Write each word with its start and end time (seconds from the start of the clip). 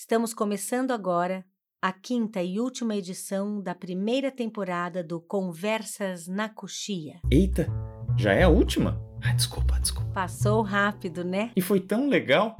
Estamos 0.00 0.32
começando 0.32 0.92
agora 0.92 1.44
a 1.82 1.92
quinta 1.92 2.40
e 2.40 2.60
última 2.60 2.94
edição 2.94 3.60
da 3.60 3.74
primeira 3.74 4.30
temporada 4.30 5.02
do 5.02 5.20
Conversas 5.20 6.28
na 6.28 6.48
Coxia. 6.48 7.16
Eita, 7.28 7.66
já 8.16 8.32
é 8.32 8.44
a 8.44 8.48
última? 8.48 9.02
Ah, 9.20 9.32
desculpa, 9.32 9.76
desculpa. 9.80 10.08
Passou 10.12 10.62
rápido, 10.62 11.24
né? 11.24 11.50
E 11.56 11.60
foi 11.60 11.80
tão 11.80 12.08
legal. 12.08 12.56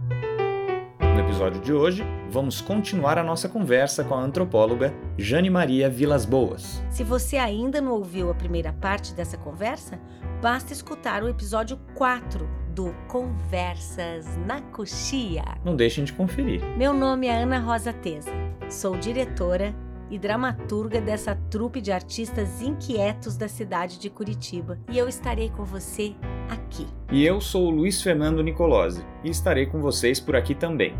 No 1.00 1.20
episódio 1.20 1.60
de 1.60 1.72
hoje, 1.72 2.02
vamos 2.28 2.60
continuar 2.60 3.18
a 3.18 3.22
nossa 3.22 3.48
conversa 3.48 4.02
com 4.02 4.16
a 4.16 4.20
antropóloga 4.20 4.92
Jane 5.16 5.48
Maria 5.48 5.88
Vilas 5.88 6.24
Boas. 6.24 6.82
Se 6.90 7.04
você 7.04 7.36
ainda 7.36 7.80
não 7.80 7.92
ouviu 7.92 8.30
a 8.30 8.34
primeira 8.34 8.72
parte 8.72 9.14
dessa 9.14 9.38
conversa, 9.38 9.96
basta 10.42 10.72
escutar 10.72 11.22
o 11.22 11.28
episódio 11.28 11.78
4 11.94 12.57
do 12.78 12.94
Conversas 13.08 14.24
na 14.46 14.60
Coxia. 14.60 15.42
Não 15.64 15.74
deixem 15.74 16.04
de 16.04 16.12
conferir. 16.12 16.62
Meu 16.76 16.94
nome 16.94 17.26
é 17.26 17.42
Ana 17.42 17.58
Rosa 17.58 17.92
Teza. 17.92 18.30
Sou 18.70 18.96
diretora 18.96 19.74
e 20.08 20.16
dramaturga 20.16 21.00
dessa 21.00 21.34
trupe 21.50 21.80
de 21.80 21.90
artistas 21.90 22.62
inquietos 22.62 23.36
da 23.36 23.48
cidade 23.48 23.98
de 23.98 24.08
Curitiba 24.08 24.78
e 24.88 24.96
eu 24.96 25.08
estarei 25.08 25.50
com 25.50 25.64
você 25.64 26.14
aqui. 26.48 26.86
E 27.10 27.26
eu 27.26 27.40
sou 27.40 27.66
o 27.66 27.70
Luiz 27.70 28.00
Fernando 28.00 28.44
Nicolosi 28.44 29.04
e 29.24 29.28
estarei 29.28 29.66
com 29.66 29.80
vocês 29.80 30.20
por 30.20 30.36
aqui 30.36 30.54
também. 30.54 30.94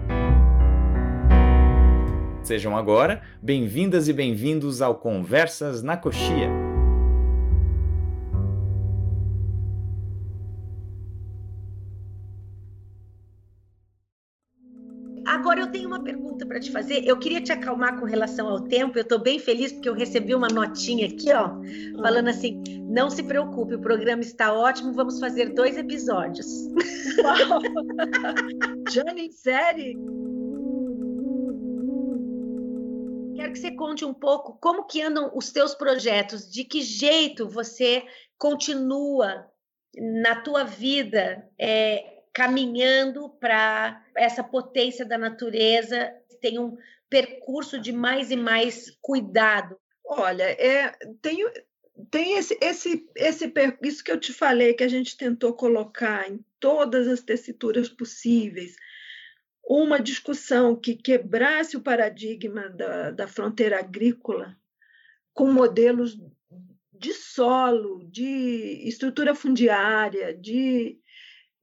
Sejam 2.43 2.77
agora 2.77 3.23
bem-vindas 3.41 4.09
e 4.09 4.13
bem-vindos 4.13 4.83
ao 4.83 4.97
Conversas 4.97 5.81
na 5.81 5.97
Coxia. 5.97 6.68
Eu 15.69 15.73
tenho 15.73 15.89
uma 15.89 16.03
pergunta 16.03 16.47
para 16.47 16.59
te 16.59 16.71
fazer. 16.73 17.07
Eu 17.07 17.19
queria 17.19 17.41
te 17.43 17.53
acalmar 17.53 18.01
com 18.01 18.07
relação 18.07 18.49
ao 18.49 18.61
tempo. 18.61 18.99
Eu 18.99 19.03
estou 19.03 19.19
bem 19.19 19.39
feliz 19.39 19.71
porque 19.71 19.89
eu 19.89 19.95
recebi 19.95 20.35
uma 20.35 20.49
notinha 20.49 21.07
aqui, 21.07 21.31
ó, 21.33 21.51
falando 22.01 22.29
assim: 22.29 22.63
não 22.89 23.11
se 23.11 23.23
preocupe, 23.23 23.75
o 23.75 23.81
programa 23.81 24.23
está 24.23 24.53
ótimo. 24.53 24.93
Vamos 24.95 25.21
fazer 25.21 25.53
dois 25.55 25.77
episódios. 25.77 26.47
Uau! 27.23 27.61
Jane, 28.91 29.31
série? 29.33 29.97
Quero 33.37 33.53
que 33.53 33.59
você 33.59 33.71
conte 33.73 34.05
um 34.05 34.15
pouco 34.15 34.59
como 34.61 34.87
que 34.87 35.03
andam 35.03 35.31
os 35.35 35.53
teus 35.53 35.75
projetos, 35.75 36.51
de 36.51 36.65
que 36.65 36.81
jeito 36.81 37.49
você 37.49 38.03
continua 38.37 39.47
na 39.97 40.37
tua 40.37 40.65
vida 40.65 41.49
é, 41.59 42.18
caminhando 42.33 43.29
para 43.41 44.05
essa 44.17 44.43
potência 44.43 45.05
da 45.05 45.19
natureza, 45.19 46.13
tem 46.41 46.59
um 46.59 46.77
percurso 47.09 47.79
de 47.79 47.93
mais 47.93 48.31
e 48.31 48.37
mais 48.37 48.97
cuidado? 49.01 49.79
Olha, 50.05 50.45
é, 50.45 50.97
tem, 51.21 51.39
tem 52.11 52.39
esse, 52.39 52.59
esse, 52.61 53.07
esse 53.15 53.53
isso 53.83 54.05
que 54.05 54.13
eu 54.13 54.19
te 54.19 54.33
falei, 54.33 54.75
que 54.75 54.85
a 54.85 54.89
gente 54.89 55.17
tentou 55.17 55.55
colocar 55.55 56.31
em 56.31 56.45
todas 56.61 57.07
as 57.09 57.21
tessituras 57.21 57.89
possíveis, 57.89 58.77
uma 59.69 60.01
discussão 60.01 60.75
que 60.75 60.95
quebrasse 60.95 61.77
o 61.77 61.83
paradigma 61.83 62.71
da, 62.71 63.11
da 63.11 63.29
fronteira 63.29 63.79
agrícola 63.79 64.57
com 65.35 65.53
modelos 65.53 66.19
de 66.93 67.13
solo, 67.13 68.05
de 68.11 68.89
estrutura 68.89 69.35
fundiária, 69.35 70.35
de 70.35 70.99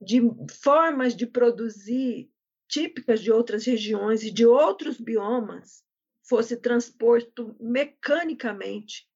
de 0.01 0.21
formas 0.61 1.15
de 1.15 1.25
produzir 1.25 2.29
típicas 2.67 3.21
de 3.21 3.31
outras 3.31 3.65
regiões 3.65 4.23
e 4.23 4.31
de 4.31 4.45
outros 4.45 4.99
biomas 4.99 5.83
fosse 6.23 6.57
transposto 6.57 7.55
mecanicamente 7.59 9.07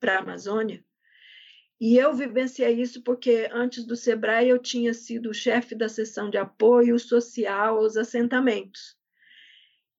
para 0.00 0.16
a 0.16 0.18
Amazônia. 0.18 0.84
E 1.80 1.96
eu 1.96 2.14
vivenciei 2.14 2.80
isso 2.80 3.02
porque 3.02 3.48
antes 3.52 3.84
do 3.84 3.94
Sebrae 3.94 4.48
eu 4.48 4.58
tinha 4.58 4.94
sido 4.94 5.34
chefe 5.34 5.74
da 5.74 5.88
seção 5.88 6.30
de 6.30 6.38
apoio 6.38 6.98
social 6.98 7.78
aos 7.78 7.96
assentamentos. 7.96 8.96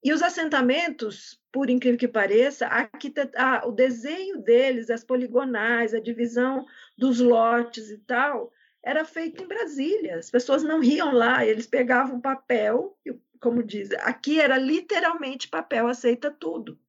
E 0.03 0.11
os 0.11 0.21
assentamentos, 0.21 1.39
por 1.51 1.69
incrível 1.69 1.99
que 1.99 2.07
pareça, 2.07 2.67
a, 2.67 3.67
o 3.67 3.71
desenho 3.71 4.41
deles, 4.41 4.89
as 4.89 5.03
poligonais, 5.03 5.93
a 5.93 5.99
divisão 5.99 6.65
dos 6.97 7.19
lotes 7.19 7.89
e 7.89 7.97
tal, 7.99 8.51
era 8.83 9.03
feito 9.05 9.43
em 9.43 9.47
Brasília. 9.47 10.17
As 10.17 10.29
pessoas 10.29 10.63
não 10.63 10.79
riam 10.79 11.13
lá, 11.13 11.45
eles 11.45 11.67
pegavam 11.67 12.21
papel, 12.21 12.97
como 13.39 13.63
diz, 13.63 13.91
aqui 13.99 14.39
era 14.39 14.57
literalmente 14.57 15.47
papel 15.47 15.87
aceita 15.87 16.31
tudo, 16.31 16.79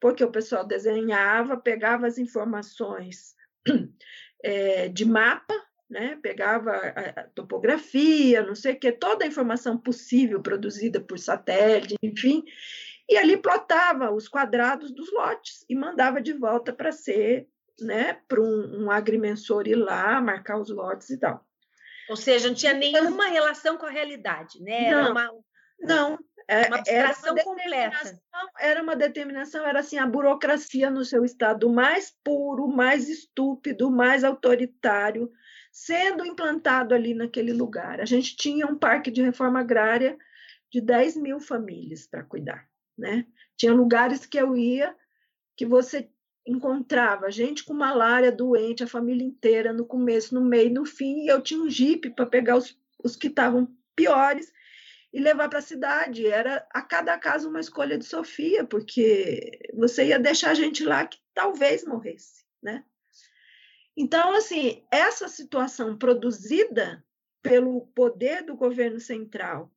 porque 0.00 0.22
o 0.22 0.30
pessoal 0.30 0.66
desenhava, 0.66 1.56
pegava 1.56 2.06
as 2.06 2.18
informações 2.18 3.34
é, 4.42 4.88
de 4.90 5.04
mapa, 5.04 5.54
né? 5.88 6.18
pegava 6.22 6.72
a, 6.72 7.24
topografia, 7.34 8.42
não 8.42 8.54
sei 8.54 8.74
o 8.74 8.78
que, 8.78 8.92
toda 8.92 9.24
a 9.24 9.28
informação 9.28 9.78
possível 9.78 10.42
produzida 10.42 11.00
por 11.00 11.18
satélite, 11.18 11.94
enfim, 12.02 12.44
e 13.08 13.16
ali 13.16 13.36
plotava 13.38 14.10
os 14.10 14.28
quadrados 14.28 14.90
dos 14.92 15.10
lotes 15.12 15.64
e 15.68 15.74
mandava 15.74 16.20
de 16.20 16.34
volta 16.34 16.72
para 16.72 16.92
ser 16.92 17.48
né, 17.80 18.18
para 18.26 18.40
um, 18.40 18.84
um, 18.84 18.90
agrimensor 18.90 19.66
ir 19.66 19.74
lá, 19.74 20.20
marcar 20.20 20.58
os 20.58 20.70
lotes 20.70 21.10
e 21.10 21.18
tal. 21.18 21.44
Ou 22.08 22.16
seja, 22.16 22.48
não 22.48 22.54
tinha 22.54 22.72
nenhuma 22.72 23.26
relação 23.26 23.76
com 23.76 23.86
a 23.86 23.90
realidade, 23.90 24.62
né? 24.62 24.86
Era 24.86 25.02
não, 25.02 25.10
uma, 25.10 25.30
não. 25.78 26.18
É, 26.48 26.66
uma 26.66 26.78
abstração 26.78 27.36
era 27.36 27.42
uma 27.42 27.44
completa. 27.44 28.20
Era 28.58 28.82
uma 28.82 28.96
determinação, 28.96 29.66
era 29.66 29.80
assim, 29.80 29.98
a 29.98 30.06
burocracia 30.06 30.90
no 30.90 31.04
seu 31.04 31.24
estado 31.24 31.68
mais 31.68 32.14
puro, 32.24 32.66
mais 32.66 33.08
estúpido, 33.08 33.90
mais 33.90 34.24
autoritário, 34.24 35.30
sendo 35.70 36.24
implantado 36.24 36.94
ali 36.94 37.12
naquele 37.12 37.52
lugar. 37.52 38.00
A 38.00 38.06
gente 38.06 38.34
tinha 38.34 38.66
um 38.66 38.78
parque 38.78 39.10
de 39.10 39.22
reforma 39.22 39.60
agrária 39.60 40.16
de 40.72 40.80
10 40.80 41.16
mil 41.16 41.38
famílias 41.38 42.06
para 42.06 42.24
cuidar, 42.24 42.66
né? 42.96 43.26
Tinha 43.56 43.74
lugares 43.74 44.24
que 44.24 44.38
eu 44.38 44.56
ia 44.56 44.96
que 45.54 45.66
você 45.66 46.08
encontrava 46.46 47.30
gente 47.30 47.64
com 47.64 47.74
malária 47.74 48.32
doente, 48.32 48.82
a 48.82 48.88
família 48.88 49.24
inteira, 49.24 49.72
no 49.72 49.84
começo, 49.84 50.34
no 50.34 50.40
meio, 50.40 50.72
no 50.72 50.84
fim, 50.84 51.24
e 51.24 51.28
eu 51.28 51.40
tinha 51.40 51.60
um 51.60 51.68
jipe 51.68 52.10
para 52.10 52.26
pegar 52.26 52.56
os, 52.56 52.78
os 53.02 53.16
que 53.16 53.28
estavam 53.28 53.68
piores 53.94 54.52
e 55.12 55.20
levar 55.20 55.48
para 55.48 55.58
a 55.58 55.62
cidade. 55.62 56.26
Era 56.26 56.66
a 56.70 56.82
cada 56.82 57.18
caso 57.18 57.48
uma 57.48 57.60
escolha 57.60 57.98
de 57.98 58.04
Sofia, 58.04 58.64
porque 58.64 59.70
você 59.74 60.06
ia 60.06 60.18
deixar 60.18 60.54
gente 60.54 60.84
lá 60.84 61.06
que 61.06 61.18
talvez 61.34 61.84
morresse, 61.84 62.44
né? 62.62 62.84
Então, 63.96 64.32
assim, 64.32 64.84
essa 64.92 65.28
situação 65.28 65.98
produzida 65.98 67.04
pelo 67.42 67.86
poder 67.88 68.44
do 68.44 68.56
governo 68.56 69.00
central 69.00 69.72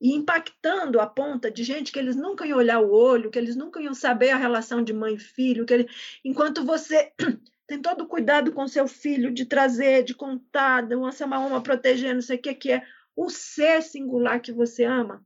e 0.00 0.14
impactando 0.14 0.98
a 0.98 1.06
ponta 1.06 1.50
de 1.50 1.62
gente 1.62 1.92
que 1.92 1.98
eles 1.98 2.16
nunca 2.16 2.46
iam 2.46 2.58
olhar 2.58 2.80
o 2.80 2.90
olho, 2.90 3.30
que 3.30 3.38
eles 3.38 3.54
nunca 3.54 3.82
iam 3.82 3.92
saber 3.92 4.30
a 4.30 4.36
relação 4.36 4.82
de 4.82 4.94
mãe 4.94 5.14
e 5.14 5.18
filho, 5.18 5.66
que 5.66 5.74
ele, 5.74 5.88
enquanto 6.24 6.64
você 6.64 7.12
tem 7.66 7.80
todo 7.80 8.04
o 8.04 8.06
cuidado 8.06 8.50
com 8.52 8.66
seu 8.66 8.88
filho 8.88 9.30
de 9.30 9.44
trazer, 9.44 10.02
de 10.02 10.14
contar, 10.14 10.86
de 10.86 10.94
uma 10.94 11.10
uma 11.24 11.36
alma 11.36 11.62
proteger, 11.62 12.14
não 12.14 12.22
sei 12.22 12.36
o 12.36 12.40
que 12.40 12.54
que 12.54 12.72
é 12.72 12.82
o 13.14 13.28
ser 13.28 13.82
singular 13.82 14.40
que 14.40 14.50
você 14.50 14.84
ama. 14.84 15.24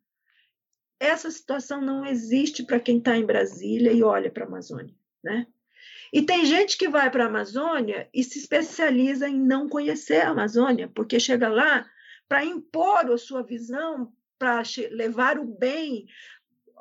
Essa 0.98 1.30
situação 1.30 1.80
não 1.80 2.04
existe 2.04 2.64
para 2.64 2.80
quem 2.80 2.98
está 2.98 3.16
em 3.16 3.24
Brasília 3.24 3.92
e 3.92 4.02
olha 4.02 4.30
para 4.30 4.44
a 4.44 4.48
Amazônia, 4.48 4.94
né? 5.22 5.46
E 6.12 6.22
tem 6.22 6.44
gente 6.44 6.76
que 6.78 6.88
vai 6.88 7.10
para 7.10 7.24
a 7.24 7.28
Amazônia 7.28 8.08
e 8.12 8.22
se 8.22 8.38
especializa 8.38 9.28
em 9.28 9.38
não 9.38 9.68
conhecer 9.68 10.20
a 10.20 10.30
Amazônia, 10.30 10.90
porque 10.94 11.18
chega 11.20 11.48
lá 11.48 11.88
para 12.28 12.44
impor 12.44 13.10
a 13.10 13.18
sua 13.18 13.42
visão 13.42 14.12
para 14.44 14.62
levar 14.90 15.38
o 15.38 15.44
bem, 15.44 16.06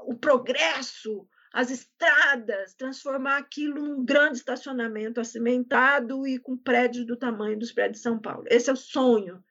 o 0.05 0.13
progresso, 0.17 1.25
as 1.53 1.71
estradas, 1.71 2.73
transformar 2.73 3.37
aquilo 3.37 3.75
num 3.75 4.03
grande 4.03 4.37
estacionamento 4.39 5.21
acimentado 5.21 6.27
e 6.27 6.37
com 6.37 6.57
prédios 6.57 7.05
do 7.05 7.15
tamanho 7.15 7.57
dos 7.57 7.71
prédios 7.71 7.99
de 7.99 8.03
São 8.03 8.19
Paulo. 8.19 8.43
Esse 8.47 8.69
é 8.69 8.73
o 8.73 8.75
sonho 8.77 9.41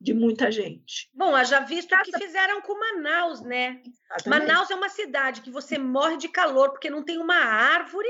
de 0.00 0.12
muita 0.12 0.50
gente. 0.50 1.08
Bom, 1.14 1.32
já 1.44 1.60
visto 1.60 1.94
o 1.94 2.02
que 2.02 2.18
fizeram 2.18 2.60
com 2.62 2.76
Manaus, 2.76 3.40
né? 3.40 3.80
Exatamente. 3.86 4.28
Manaus 4.28 4.70
é 4.70 4.74
uma 4.74 4.88
cidade 4.88 5.42
que 5.42 5.50
você 5.50 5.78
morre 5.78 6.16
de 6.16 6.28
calor 6.28 6.70
porque 6.70 6.90
não 6.90 7.04
tem 7.04 7.18
uma 7.18 7.36
árvore 7.36 8.08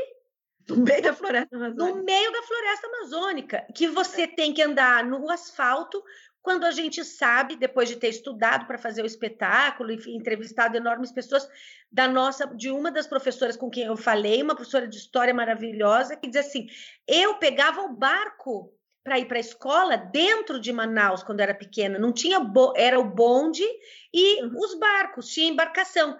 no 0.70 0.76
meio 0.76 1.02
da 1.02 1.12
floresta 1.12 1.56
amazônica. 1.56 1.98
No 1.98 2.04
meio 2.04 2.32
da 2.32 2.42
floresta 2.44 2.86
amazônica, 2.86 3.66
que 3.74 3.88
você 3.88 4.26
tem 4.26 4.54
que 4.54 4.62
andar 4.62 5.04
no 5.04 5.28
asfalto 5.28 6.02
quando 6.42 6.64
a 6.64 6.70
gente 6.70 7.04
sabe, 7.04 7.56
depois 7.56 7.88
de 7.88 7.96
ter 7.96 8.08
estudado 8.08 8.66
para 8.66 8.78
fazer 8.78 9.02
o 9.02 9.06
espetáculo 9.06 9.92
e 9.92 10.16
entrevistado 10.16 10.76
enormes 10.76 11.12
pessoas, 11.12 11.46
da 11.92 12.08
nossa, 12.08 12.46
de 12.46 12.70
uma 12.70 12.90
das 12.90 13.06
professoras 13.06 13.56
com 13.56 13.68
quem 13.68 13.84
eu 13.84 13.96
falei, 13.96 14.42
uma 14.42 14.54
professora 14.54 14.88
de 14.88 14.96
história 14.96 15.34
maravilhosa, 15.34 16.16
que 16.16 16.28
diz 16.28 16.46
assim: 16.46 16.66
eu 17.06 17.34
pegava 17.34 17.82
o 17.82 17.94
barco 17.94 18.72
para 19.04 19.18
ir 19.18 19.26
para 19.26 19.38
a 19.38 19.40
escola 19.40 19.96
dentro 19.96 20.60
de 20.60 20.72
Manaus 20.72 21.22
quando 21.22 21.40
era 21.40 21.54
pequena, 21.54 21.98
não 21.98 22.12
tinha 22.12 22.38
era 22.76 22.98
o 22.98 23.04
bonde 23.04 23.64
e 24.12 24.42
uhum. 24.42 24.58
os 24.58 24.78
barcos, 24.78 25.28
tinha 25.28 25.50
embarcação. 25.50 26.18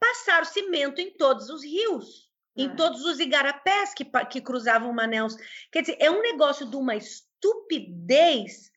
passaram 0.00 0.44
cimento 0.46 1.00
em 1.00 1.12
todos 1.12 1.48
os 1.48 1.62
rios, 1.62 2.28
é. 2.56 2.62
em 2.62 2.74
todos 2.74 3.04
os 3.04 3.20
igarapés 3.20 3.94
que, 3.94 4.04
que 4.28 4.40
cruzavam 4.40 4.92
Manaus. 4.92 5.36
Quer 5.70 5.82
dizer, 5.82 5.96
é 6.00 6.10
um 6.10 6.22
negócio 6.22 6.66
de 6.66 6.76
uma 6.76 6.96
estupidez 6.96 8.70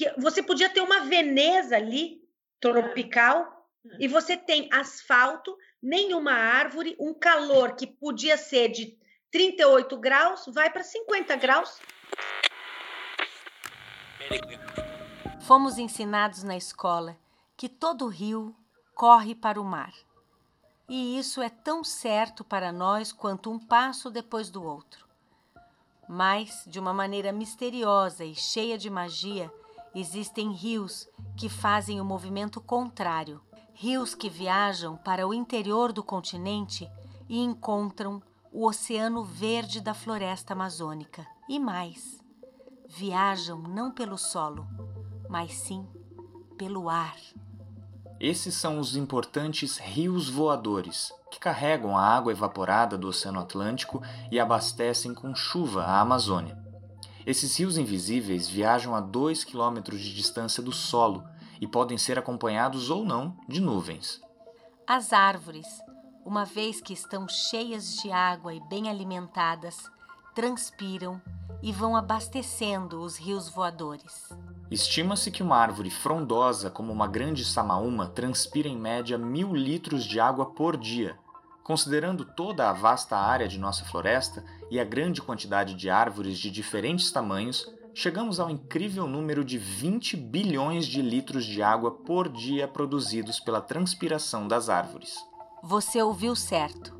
que 0.00 0.18
você 0.18 0.42
podia 0.42 0.70
ter 0.70 0.80
uma 0.80 1.00
Veneza 1.00 1.76
ali, 1.76 2.22
tropical, 2.58 3.68
e 3.98 4.08
você 4.08 4.34
tem 4.34 4.66
asfalto, 4.72 5.54
nenhuma 5.82 6.32
árvore, 6.32 6.96
um 6.98 7.12
calor 7.12 7.76
que 7.76 7.86
podia 7.86 8.38
ser 8.38 8.70
de 8.70 8.98
38 9.30 9.98
graus, 9.98 10.46
vai 10.48 10.70
para 10.70 10.82
50 10.82 11.36
graus. 11.36 11.78
Fomos 15.46 15.76
ensinados 15.76 16.42
na 16.42 16.56
escola 16.56 17.18
que 17.54 17.68
todo 17.68 18.08
rio 18.08 18.56
corre 18.94 19.34
para 19.34 19.60
o 19.60 19.64
mar. 19.64 19.92
E 20.88 21.18
isso 21.18 21.42
é 21.42 21.50
tão 21.50 21.84
certo 21.84 22.42
para 22.42 22.72
nós 22.72 23.12
quanto 23.12 23.50
um 23.50 23.58
passo 23.58 24.10
depois 24.10 24.48
do 24.48 24.62
outro. 24.62 25.06
Mas, 26.08 26.64
de 26.66 26.80
uma 26.80 26.94
maneira 26.94 27.32
misteriosa 27.32 28.24
e 28.24 28.34
cheia 28.34 28.78
de 28.78 28.88
magia, 28.88 29.52
existem 29.94 30.52
rios 30.52 31.08
que 31.36 31.48
fazem 31.48 32.00
o 32.00 32.04
movimento 32.04 32.60
contrário. 32.60 33.40
Rios 33.72 34.14
que 34.14 34.28
viajam 34.28 34.96
para 34.96 35.26
o 35.26 35.32
interior 35.32 35.92
do 35.92 36.02
continente 36.02 36.90
e 37.28 37.38
encontram 37.38 38.22
o 38.52 38.66
oceano 38.66 39.24
verde 39.24 39.80
da 39.80 39.94
floresta 39.94 40.52
amazônica. 40.52 41.26
E 41.48 41.58
mais, 41.58 42.20
viajam 42.88 43.58
não 43.58 43.90
pelo 43.90 44.18
solo, 44.18 44.66
mas 45.28 45.52
sim 45.52 45.86
pelo 46.58 46.88
ar. 46.88 47.16
Esses 48.20 48.54
são 48.54 48.78
os 48.78 48.96
importantes 48.96 49.78
rios 49.78 50.28
voadores, 50.28 51.10
que 51.30 51.40
carregam 51.40 51.96
a 51.96 52.04
água 52.04 52.32
evaporada 52.32 52.98
do 52.98 53.08
Oceano 53.08 53.40
Atlântico 53.40 54.02
e 54.30 54.38
abastecem 54.38 55.14
com 55.14 55.34
chuva 55.34 55.84
a 55.84 56.00
Amazônia. 56.00 56.59
Esses 57.30 57.56
rios 57.60 57.78
invisíveis 57.78 58.48
viajam 58.48 58.92
a 58.92 59.00
2 59.00 59.44
km 59.44 59.82
de 59.92 60.12
distância 60.16 60.60
do 60.60 60.72
solo 60.72 61.22
e 61.60 61.66
podem 61.66 61.96
ser 61.96 62.18
acompanhados 62.18 62.90
ou 62.90 63.04
não 63.04 63.36
de 63.48 63.60
nuvens. 63.60 64.20
As 64.84 65.12
árvores, 65.12 65.64
uma 66.24 66.44
vez 66.44 66.80
que 66.80 66.92
estão 66.92 67.28
cheias 67.28 67.94
de 67.98 68.10
água 68.10 68.52
e 68.52 68.58
bem 68.68 68.88
alimentadas, 68.88 69.76
transpiram 70.34 71.22
e 71.62 71.70
vão 71.70 71.94
abastecendo 71.94 73.00
os 73.00 73.16
rios 73.16 73.48
voadores. 73.48 74.28
Estima-se 74.68 75.30
que 75.30 75.40
uma 75.40 75.56
árvore 75.56 75.88
frondosa 75.88 76.68
como 76.68 76.92
uma 76.92 77.06
grande 77.06 77.44
samaúma 77.44 78.08
transpira 78.08 78.66
em 78.66 78.76
média 78.76 79.16
mil 79.16 79.54
litros 79.54 80.04
de 80.04 80.18
água 80.18 80.46
por 80.46 80.76
dia. 80.76 81.16
Considerando 81.70 82.24
toda 82.24 82.68
a 82.68 82.72
vasta 82.72 83.16
área 83.16 83.46
de 83.46 83.56
nossa 83.56 83.84
floresta 83.84 84.44
e 84.72 84.80
a 84.80 84.84
grande 84.84 85.22
quantidade 85.22 85.74
de 85.74 85.88
árvores 85.88 86.36
de 86.36 86.50
diferentes 86.50 87.12
tamanhos, 87.12 87.72
chegamos 87.94 88.40
ao 88.40 88.50
incrível 88.50 89.06
número 89.06 89.44
de 89.44 89.56
20 89.56 90.16
bilhões 90.16 90.84
de 90.84 91.00
litros 91.00 91.46
de 91.46 91.62
água 91.62 91.92
por 91.92 92.28
dia 92.28 92.66
produzidos 92.66 93.38
pela 93.38 93.60
transpiração 93.60 94.48
das 94.48 94.68
árvores. 94.68 95.14
Você 95.62 96.02
ouviu 96.02 96.34
certo. 96.34 96.92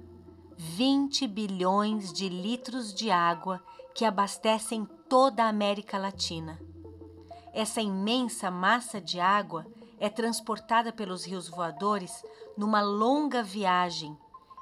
20 0.56 1.26
bilhões 1.26 2.12
de 2.12 2.28
litros 2.28 2.94
de 2.94 3.10
água 3.10 3.60
que 3.92 4.04
abastecem 4.04 4.86
toda 5.08 5.42
a 5.42 5.48
América 5.48 5.98
Latina. 5.98 6.60
Essa 7.52 7.80
imensa 7.80 8.52
massa 8.52 9.00
de 9.00 9.18
água 9.18 9.66
é 9.98 10.08
transportada 10.08 10.92
pelos 10.92 11.24
rios 11.24 11.48
voadores 11.48 12.22
numa 12.56 12.80
longa 12.80 13.42
viagem 13.42 14.16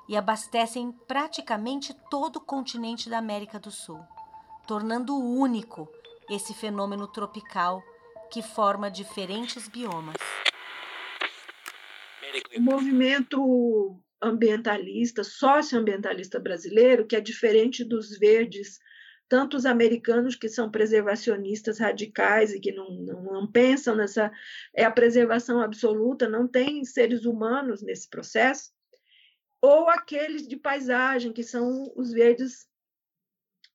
e 0.08 0.16
abastecem 0.16 0.92
praticamente 1.06 1.94
todo 2.10 2.36
o 2.36 2.44
continente 2.44 3.10
da 3.10 3.18
América 3.18 3.58
do 3.58 3.70
Sul, 3.70 4.00
tornando 4.66 5.16
único 5.16 5.88
esse 6.30 6.54
fenômeno 6.54 7.06
tropical 7.06 7.82
que 8.30 8.42
forma 8.42 8.90
diferentes 8.90 9.68
biomas. 9.68 10.16
O 12.56 12.60
movimento 12.60 14.00
ambientalista, 14.20 15.22
socioambientalista 15.22 16.40
brasileiro, 16.40 17.06
que 17.06 17.16
é 17.16 17.20
diferente 17.20 17.84
dos 17.84 18.18
verdes, 18.18 18.78
tanto 19.28 19.56
os 19.56 19.66
americanos 19.66 20.34
que 20.34 20.48
são 20.48 20.70
preservacionistas 20.70 21.78
radicais 21.78 22.52
e 22.52 22.60
que 22.60 22.72
não, 22.72 22.90
não, 22.90 23.22
não, 23.22 23.50
pensam 23.50 23.94
nessa 23.94 24.32
é 24.74 24.84
a 24.84 24.90
preservação 24.90 25.60
absoluta, 25.60 26.28
não 26.28 26.48
tem 26.48 26.84
seres 26.84 27.24
humanos 27.24 27.82
nesse 27.82 28.08
processo, 28.08 28.70
ou 29.60 29.88
aqueles 29.88 30.46
de 30.46 30.56
paisagem 30.56 31.32
que 31.32 31.42
são 31.42 31.92
os 31.96 32.12
verdes 32.12 32.68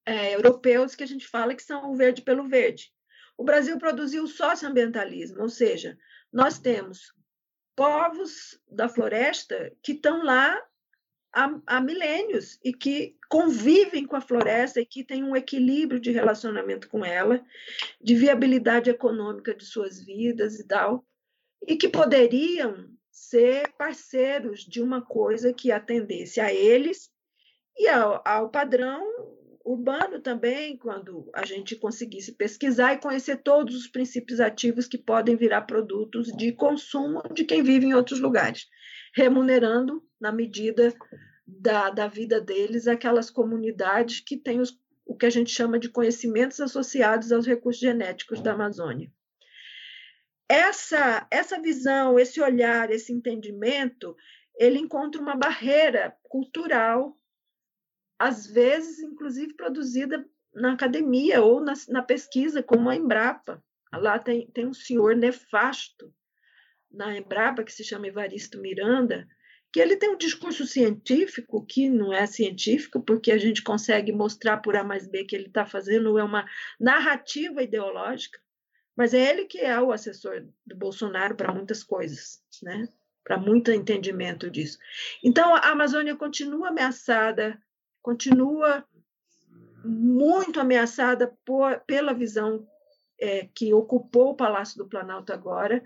é, 0.06 0.36
europeus 0.36 0.96
que 0.96 1.04
a 1.04 1.08
gente 1.08 1.28
fala 1.28 1.56
que 1.56 1.64
são 1.64 1.92
o 1.92 1.96
verde 1.96 2.22
pelo 2.22 2.48
verde. 2.48 2.92
O 3.38 3.44
Brasil 3.44 3.78
produziu 3.78 4.28
socioambientalismo, 4.28 5.42
ou 5.42 5.50
seja, 5.50 5.98
nós 6.32 6.60
temos 6.60 7.14
povos 7.76 8.60
da 8.70 8.88
floresta 8.88 9.72
que 9.82 9.94
estão 9.94 10.24
lá 10.24 10.62
há, 11.34 11.60
há, 11.66 11.82
milênios 11.82 12.60
e 12.64 12.72
que 12.72 13.18
convivem 13.30 14.06
com 14.06 14.16
a 14.16 14.22
floresta 14.22 14.80
e 14.80 14.86
que 14.86 15.04
têm 15.04 15.24
um 15.24 15.36
equilíbrio 15.36 16.00
de 16.00 16.12
relacionamento 16.12 16.88
com 16.88 17.04
ela, 17.04 17.44
de 18.00 18.14
viabilidade 18.14 18.90
econômica 18.90 19.54
de 19.56 19.66
suas 19.66 20.04
vidas 20.04 20.60
e 20.60 20.68
tal, 20.68 21.06
e 21.68 21.76
que 21.76 21.90
poderiam 21.90 22.93
ser 23.14 23.72
parceiros 23.78 24.62
de 24.62 24.82
uma 24.82 25.06
coisa 25.06 25.54
que 25.54 25.72
atendesse 25.72 26.42
a 26.42 26.52
eles 26.52 27.12
e 27.78 27.88
ao, 27.88 28.22
ao 28.26 28.50
padrão 28.50 29.04
urbano 29.64 30.20
também, 30.20 30.76
quando 30.76 31.30
a 31.34 31.46
gente 31.46 31.76
conseguisse 31.76 32.34
pesquisar 32.34 32.94
e 32.94 33.00
conhecer 33.00 33.38
todos 33.38 33.76
os 33.76 33.88
princípios 33.88 34.40
ativos 34.40 34.88
que 34.88 34.98
podem 34.98 35.38
virar 35.38 35.62
produtos 35.62 36.28
de 36.36 36.52
consumo 36.52 37.22
de 37.34 37.46
quem 37.46 37.64
vive 37.64 37.86
em 37.86 37.94
outros 37.94 38.20
lugares, 38.20 38.68
remunerando, 39.16 40.04
na 40.20 40.32
medida 40.32 40.94
da, 41.48 41.90
da 41.92 42.08
vida 42.08 42.42
deles, 42.42 42.88
aquelas 42.88 43.30
comunidades 43.30 44.20
que 44.20 44.36
têm 44.36 44.60
os, 44.60 44.78
o 45.06 45.16
que 45.16 45.26
a 45.26 45.30
gente 45.30 45.52
chama 45.52 45.80
de 45.80 45.88
conhecimentos 45.88 46.60
associados 46.60 47.32
aos 47.32 47.46
recursos 47.46 47.80
genéticos 47.80 48.42
da 48.42 48.54
Amazônia. 48.54 49.10
Essa, 50.48 51.28
essa 51.32 51.60
visão, 51.62 52.20
esse 52.20 52.42
olhar, 52.42 52.92
esse 52.92 53.12
entendimento, 53.12 54.16
ele 54.58 54.80
encontra 54.80 55.22
uma 55.22 55.36
barreira 55.36 56.16
cultural 56.24 57.18
às 58.20 58.48
vezes, 58.48 59.00
inclusive, 59.00 59.54
produzida 59.54 60.26
na 60.54 60.74
academia 60.74 61.42
ou 61.42 61.60
na, 61.60 61.74
na 61.90 62.02
pesquisa, 62.02 62.64
como 62.64 62.90
a 62.90 62.96
Embrapa. 62.96 63.62
Lá 63.92 64.18
tem, 64.18 64.48
tem 64.48 64.66
um 64.66 64.74
senhor 64.74 65.16
nefasto 65.16 66.14
na 66.90 67.18
Embrapa, 67.18 67.64
que 67.64 67.72
se 67.74 67.84
chama 67.84 68.08
Evaristo 68.08 68.62
Miranda, 68.62 69.28
que 69.74 69.80
ele 69.80 69.98
tem 69.98 70.10
um 70.10 70.18
discurso 70.18 70.66
científico 70.66 71.66
que 71.66 71.90
não 71.90 72.14
é 72.14 72.26
científico, 72.28 73.02
porque 73.02 73.32
a 73.32 73.38
gente 73.38 73.64
consegue 73.64 74.12
mostrar 74.12 74.58
por 74.58 74.76
A 74.76 74.84
mais 74.84 75.08
B 75.08 75.26
que 75.26 75.36
ele 75.36 75.48
está 75.48 75.66
fazendo 75.66 76.18
é 76.18 76.24
uma 76.24 76.48
narrativa 76.80 77.62
ideológica, 77.62 78.40
mas 78.96 79.14
é 79.14 79.30
ele 79.30 79.46
que 79.46 79.60
é 79.60 79.80
o 79.80 79.92
assessor 79.92 80.46
do 80.66 80.76
Bolsonaro 80.76 81.36
para 81.36 81.54
muitas 81.54 81.84
coisas, 81.84 82.42
né? 82.62 82.88
para 83.24 83.38
muito 83.38 83.72
entendimento 83.72 84.50
disso. 84.50 84.78
Então, 85.24 85.56
a 85.56 85.70
Amazônia 85.70 86.16
continua 86.16 86.70
ameaçada 86.70 87.58
continua 88.04 88.86
muito 89.84 90.60
ameaçada 90.60 91.36
por, 91.46 91.80
pela 91.88 92.14
visão 92.14 92.68
é, 93.20 93.48
que 93.56 93.74
ocupou 93.74 94.32
o 94.32 94.36
Palácio 94.36 94.78
do 94.78 94.88
Planalto 94.88 95.32
agora, 95.32 95.82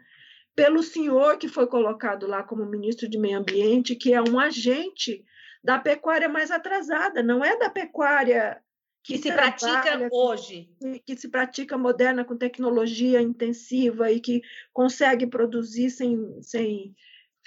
pelo 0.56 0.82
senhor 0.82 1.38
que 1.38 1.48
foi 1.48 1.68
colocado 1.68 2.26
lá 2.26 2.42
como 2.42 2.66
ministro 2.66 3.08
de 3.08 3.18
Meio 3.18 3.38
Ambiente, 3.38 3.96
que 3.96 4.14
é 4.14 4.22
um 4.22 4.40
agente 4.40 5.24
da 5.64 5.78
pecuária 5.78 6.28
mais 6.28 6.50
atrasada, 6.50 7.22
não 7.22 7.46
é 7.46 7.58
da 7.58 7.70
pecuária 7.70 8.60
que, 9.08 9.18
se 9.18 9.32
pratica 9.32 10.10
hoje, 10.12 10.70
que, 10.82 11.00
que 11.00 11.16
se 11.16 11.30
pratica 11.30 11.78
moderna 11.78 12.26
com 12.26 12.36
tecnologia 12.36 13.22
intensiva 13.22 14.12
e 14.12 14.20
que 14.20 14.42
consegue 14.74 15.26
produzir 15.26 15.90
sem, 15.90 16.42
sem 16.42 16.94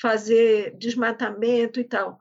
fazer 0.01 0.75
desmatamento 0.79 1.79
e 1.79 1.85
tal. 1.85 2.19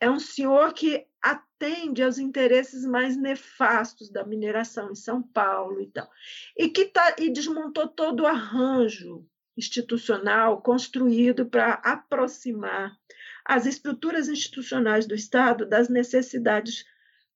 É 0.00 0.10
um 0.10 0.18
senhor 0.18 0.72
que 0.74 1.06
atende 1.22 2.02
aos 2.02 2.18
interesses 2.18 2.84
mais 2.84 3.16
nefastos 3.16 4.10
da 4.10 4.26
mineração 4.26 4.90
em 4.90 4.96
São 4.96 5.22
Paulo 5.22 5.80
e 5.80 5.86
tal, 5.86 6.10
e 6.58 6.68
que 6.68 6.86
tá, 6.86 7.14
e 7.16 7.30
desmontou 7.30 7.86
todo 7.86 8.24
o 8.24 8.26
arranjo 8.26 9.24
institucional 9.56 10.60
construído 10.60 11.46
para 11.46 11.74
aproximar 11.74 12.92
as 13.44 13.66
estruturas 13.66 14.28
institucionais 14.28 15.06
do 15.06 15.14
Estado 15.14 15.64
das 15.64 15.88
necessidades 15.88 16.84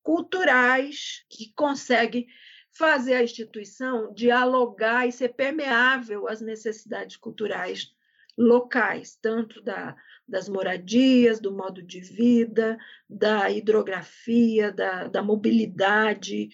culturais 0.02 1.24
que 1.28 1.52
consegue 1.54 2.26
fazer 2.70 3.14
a 3.14 3.22
instituição 3.22 4.12
dialogar 4.14 5.06
e 5.06 5.12
ser 5.12 5.30
permeável 5.30 6.28
às 6.28 6.40
necessidades 6.40 7.16
culturais 7.16 7.92
locais, 8.36 9.18
tanto 9.20 9.60
da, 9.60 9.96
das 10.26 10.48
moradias, 10.48 11.40
do 11.40 11.52
modo 11.52 11.82
de 11.82 12.00
vida, 12.00 12.78
da 13.10 13.50
hidrografia, 13.50 14.70
da, 14.70 15.08
da 15.08 15.22
mobilidade, 15.22 16.50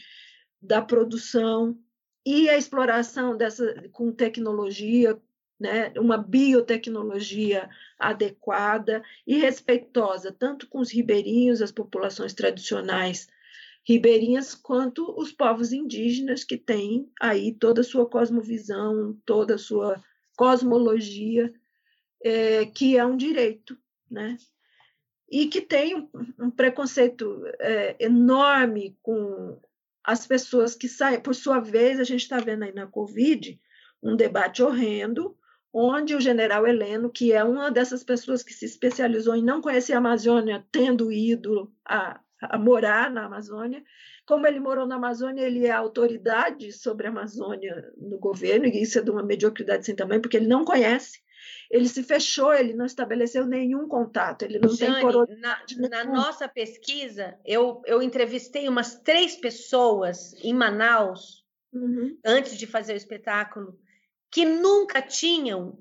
da 0.62 0.80
produção 0.80 1.78
e 2.24 2.48
a 2.48 2.56
exploração 2.56 3.36
dessa 3.36 3.86
com 3.92 4.10
tecnologia, 4.10 5.20
né, 5.60 5.92
uma 5.98 6.16
biotecnologia 6.16 7.68
adequada 7.98 9.02
e 9.26 9.36
respeitosa, 9.36 10.32
tanto 10.32 10.66
com 10.68 10.78
os 10.78 10.90
ribeirinhos, 10.90 11.60
as 11.60 11.70
populações 11.70 12.32
tradicionais 12.32 13.28
ribeirinhas, 13.86 14.54
quanto 14.54 15.14
os 15.18 15.30
povos 15.30 15.72
indígenas, 15.72 16.42
que 16.42 16.56
têm 16.56 17.10
aí 17.20 17.52
toda 17.52 17.82
a 17.82 17.84
sua 17.84 18.06
cosmovisão, 18.08 19.16
toda 19.26 19.56
a 19.56 19.58
sua 19.58 20.02
cosmologia, 20.36 21.52
é, 22.22 22.64
que 22.66 22.96
é 22.96 23.04
um 23.04 23.16
direito, 23.16 23.76
né? 24.10 24.36
E 25.30 25.46
que 25.46 25.60
tem 25.60 25.96
um, 25.96 26.08
um 26.38 26.50
preconceito 26.50 27.42
é, 27.60 27.96
enorme 27.98 28.96
com 29.02 29.60
as 30.02 30.26
pessoas 30.26 30.74
que 30.74 30.88
saem. 30.88 31.20
Por 31.20 31.34
sua 31.34 31.60
vez, 31.60 32.00
a 32.00 32.04
gente 32.04 32.22
está 32.22 32.38
vendo 32.38 32.62
aí 32.62 32.72
na 32.72 32.86
Covid 32.86 33.60
um 34.02 34.16
debate 34.16 34.62
horrendo, 34.62 35.36
onde 35.72 36.14
o 36.14 36.20
general 36.20 36.66
Heleno, 36.66 37.10
que 37.10 37.32
é 37.32 37.42
uma 37.42 37.70
dessas 37.70 38.04
pessoas 38.04 38.42
que 38.42 38.52
se 38.52 38.64
especializou 38.64 39.34
em 39.34 39.42
não 39.42 39.60
conhecer 39.60 39.94
a 39.94 39.98
Amazônia, 39.98 40.64
tendo 40.70 41.10
ido 41.10 41.72
a, 41.84 42.20
a 42.50 42.58
morar 42.58 43.10
na 43.10 43.26
Amazônia, 43.26 43.82
como 44.26 44.46
ele 44.46 44.60
morou 44.60 44.86
na 44.86 44.96
Amazônia, 44.96 45.42
ele 45.42 45.66
é 45.66 45.70
autoridade 45.70 46.72
sobre 46.72 47.06
a 47.06 47.10
Amazônia 47.10 47.92
no 47.96 48.18
governo, 48.18 48.66
e 48.66 48.82
isso 48.82 48.98
é 48.98 49.02
de 49.02 49.10
uma 49.10 49.22
mediocridade 49.22 49.84
sem 49.84 49.94
tamanho, 49.94 50.20
porque 50.20 50.36
ele 50.36 50.46
não 50.46 50.64
conhece 50.64 51.24
ele 51.70 51.88
se 51.88 52.02
fechou, 52.02 52.52
ele 52.52 52.74
não 52.74 52.86
estabeleceu 52.86 53.46
nenhum 53.46 53.88
contato, 53.88 54.42
ele 54.42 54.58
não 54.58 54.70
Jane, 54.70 54.94
tem 54.94 55.02
Na, 55.36 55.58
na 55.88 56.04
nossa 56.04 56.48
pesquisa, 56.48 57.38
eu, 57.44 57.82
eu 57.86 58.02
entrevistei 58.02 58.68
umas 58.68 59.00
três 59.00 59.36
pessoas 59.36 60.34
em 60.42 60.54
Manaus, 60.54 61.44
uhum. 61.72 62.16
antes 62.24 62.56
de 62.56 62.66
fazer 62.66 62.94
o 62.94 62.96
espetáculo, 62.96 63.78
que 64.30 64.44
nunca 64.44 65.00
tinham 65.02 65.78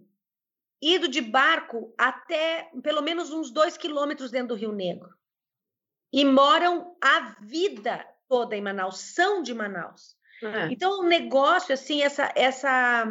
ido 0.82 1.08
de 1.08 1.22
barco 1.22 1.94
até 1.98 2.70
pelo 2.82 3.02
menos 3.02 3.32
uns 3.32 3.52
dois 3.52 3.78
quilômetros 3.78 4.32
dentro 4.32 4.50
do 4.50 4.56
Rio 4.56 4.72
Negro. 4.72 5.10
E 6.14 6.24
moram 6.24 6.96
a 7.02 7.36
vida 7.42 8.06
toda 8.30 8.56
em 8.56 8.62
Manaus, 8.62 9.00
são 9.00 9.42
de 9.42 9.54
Manaus. 9.54 10.16
É. 10.44 10.68
Então, 10.72 11.00
o 11.00 11.04
negócio, 11.04 11.74
assim, 11.74 12.04
essa, 12.04 12.32
essa 12.36 13.06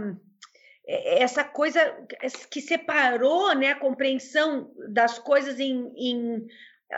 é, 0.86 1.22
essa 1.22 1.44
coisa 1.44 1.80
que 2.50 2.60
separou 2.60 3.54
né, 3.54 3.70
a 3.70 3.78
compreensão 3.78 4.72
das 4.88 5.18
coisas 5.18 5.58
em, 5.60 5.92
em 5.96 6.46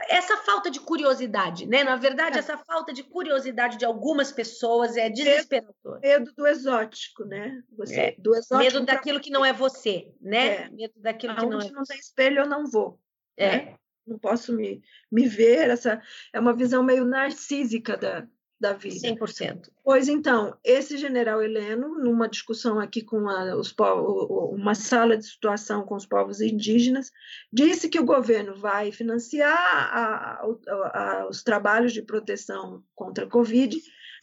essa 0.08 0.37
falta 0.38 0.70
de 0.70 0.80
curiosidade, 0.80 1.66
né? 1.66 1.84
Na 1.84 1.94
verdade, 1.94 2.37
é. 2.37 2.40
essa 2.40 2.58
falta 2.58 2.92
de 2.92 3.04
curiosidade 3.04 3.76
de 3.76 3.84
algumas 3.84 4.32
pessoas 4.32 4.96
é 4.96 5.08
desesperador. 5.08 6.00
Medo 6.00 6.32
do 6.34 6.46
exótico, 6.49 7.25
né? 7.25 7.62
Você, 7.76 8.00
é. 8.00 8.14
do 8.18 8.34
exótico 8.34 8.75
medo 8.75 8.87
daquilo 8.87 9.20
que 9.20 9.30
não 9.30 9.44
é 9.44 9.52
você, 9.52 10.12
né? 10.20 10.46
É. 10.46 10.68
Medo 10.70 10.94
daquilo 10.96 11.34
Aonde 11.34 11.44
que 11.44 11.52
não 11.52 11.61
é. 11.61 11.70
não 11.70 11.84
tem 11.84 11.99
espelho, 11.99 12.40
eu 12.40 12.49
não 12.49 12.66
vou. 12.66 12.99
É. 13.37 13.49
Né? 13.49 13.75
Não 14.06 14.18
posso 14.18 14.54
me, 14.54 14.82
me 15.11 15.26
ver. 15.26 15.70
Essa 15.70 16.00
é 16.32 16.40
uma 16.40 16.52
visão 16.52 16.82
meio 16.82 17.04
narcísica 17.04 17.96
da, 17.96 18.26
da 18.61 18.73
vida. 18.73 19.08
100%. 19.08 19.70
Pois 19.82 20.08
então, 20.08 20.56
esse 20.64 20.96
general 20.96 21.42
Heleno, 21.42 21.99
numa 21.99 22.28
discussão 22.28 22.78
aqui 22.78 23.02
com 23.02 23.28
a, 23.28 23.56
os 23.56 23.75
uma 24.52 24.75
sala 24.75 25.16
de 25.16 25.26
situação 25.26 25.84
com 25.84 25.94
os 25.94 26.06
povos 26.06 26.40
indígenas, 26.40 27.11
disse 27.52 27.88
que 27.88 28.00
o 28.00 28.04
governo 28.04 28.54
vai 28.56 28.90
financiar 28.90 29.52
a, 29.52 30.42
a, 30.42 31.28
os 31.28 31.42
trabalhos 31.42 31.92
de 31.92 32.02
proteção 32.02 32.82
contra 32.94 33.25
a 33.25 33.30
Covid 33.30 33.78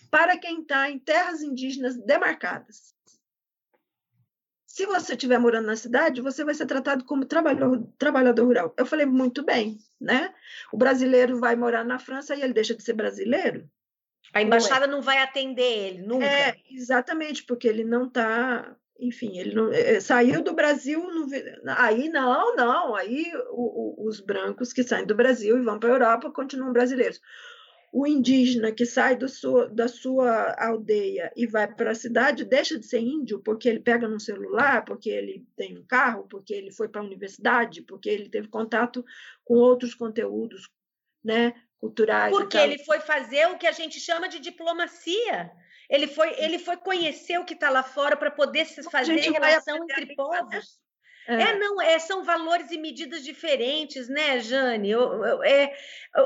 para 0.09 0.37
quem 0.37 0.61
está 0.61 0.89
em 0.89 0.99
terras 0.99 1.41
indígenas 1.41 1.97
demarcadas. 1.97 2.93
Se 4.73 4.85
você 4.85 5.15
estiver 5.15 5.37
morando 5.37 5.65
na 5.65 5.75
cidade, 5.75 6.21
você 6.21 6.45
vai 6.45 6.53
ser 6.53 6.65
tratado 6.65 7.03
como 7.03 7.25
trabalhador, 7.25 7.85
trabalhador 7.97 8.45
rural. 8.45 8.73
Eu 8.77 8.85
falei, 8.85 9.05
muito 9.05 9.43
bem, 9.43 9.77
né? 9.99 10.33
O 10.71 10.77
brasileiro 10.77 11.37
vai 11.41 11.57
morar 11.57 11.83
na 11.83 11.99
França 11.99 12.33
e 12.33 12.41
ele 12.41 12.53
deixa 12.53 12.73
de 12.73 12.81
ser 12.81 12.93
brasileiro? 12.93 13.69
A 14.33 14.41
embaixada 14.41 14.87
não, 14.87 14.93
é. 14.93 14.95
não 14.95 15.01
vai 15.01 15.17
atender 15.17 15.61
ele, 15.61 16.01
nunca. 16.03 16.25
É, 16.25 16.55
exatamente, 16.71 17.43
porque 17.43 17.67
ele 17.67 17.83
não 17.83 18.07
está 18.07 18.77
enfim, 18.97 19.39
ele 19.39 19.53
não, 19.55 19.73
é, 19.73 19.99
saiu 19.99 20.41
do 20.41 20.53
Brasil, 20.53 21.03
aí 21.75 22.07
não, 22.07 22.55
não, 22.55 22.95
aí 22.95 23.29
o, 23.49 24.03
o, 24.03 24.07
os 24.07 24.21
brancos 24.21 24.71
que 24.71 24.83
saem 24.83 25.07
do 25.07 25.15
Brasil 25.15 25.57
e 25.57 25.63
vão 25.63 25.79
para 25.79 25.89
a 25.89 25.93
Europa 25.93 26.31
continuam 26.31 26.71
brasileiros. 26.71 27.19
O 27.91 28.07
indígena 28.07 28.71
que 28.71 28.85
sai 28.85 29.17
sua, 29.27 29.67
da 29.67 29.87
sua 29.87 30.55
aldeia 30.57 31.31
e 31.35 31.45
vai 31.45 31.67
para 31.67 31.91
a 31.91 31.95
cidade 31.95 32.45
deixa 32.45 32.79
de 32.79 32.85
ser 32.85 32.99
índio 32.99 33.39
porque 33.39 33.67
ele 33.67 33.81
pega 33.81 34.07
no 34.07 34.19
celular, 34.19 34.85
porque 34.85 35.09
ele 35.09 35.45
tem 35.57 35.77
um 35.77 35.83
carro, 35.83 36.25
porque 36.29 36.53
ele 36.53 36.71
foi 36.71 36.87
para 36.87 37.01
a 37.01 37.03
universidade, 37.03 37.81
porque 37.81 38.09
ele 38.09 38.29
teve 38.29 38.47
contato 38.47 39.03
com 39.43 39.55
outros 39.55 39.93
conteúdos, 39.93 40.69
né? 41.21 41.53
culturais. 41.81 42.31
Porque 42.31 42.57
ele 42.57 42.77
foi 42.85 42.99
fazer 42.99 43.47
o 43.47 43.57
que 43.57 43.65
a 43.65 43.71
gente 43.71 43.99
chama 43.99 44.29
de 44.29 44.39
diplomacia. 44.39 45.51
Ele 45.89 46.07
foi, 46.07 46.33
ele 46.37 46.59
foi 46.59 46.77
conhecer 46.77 47.39
o 47.39 47.43
que 47.43 47.55
está 47.55 47.69
lá 47.69 47.83
fora 47.83 48.15
para 48.15 48.29
poder 48.29 48.65
se 48.65 48.83
fazer 48.83 49.19
relação 49.19 49.83
entre 49.83 50.15
povos. 50.15 50.79
É. 51.31 51.43
é, 51.43 51.57
não, 51.57 51.81
é, 51.81 51.97
são 51.97 52.23
valores 52.23 52.71
e 52.71 52.77
medidas 52.77 53.23
diferentes, 53.23 54.09
né, 54.09 54.39
Jane? 54.39 54.89
Eu, 54.89 55.23
eu, 55.23 55.43
é, 55.43 55.73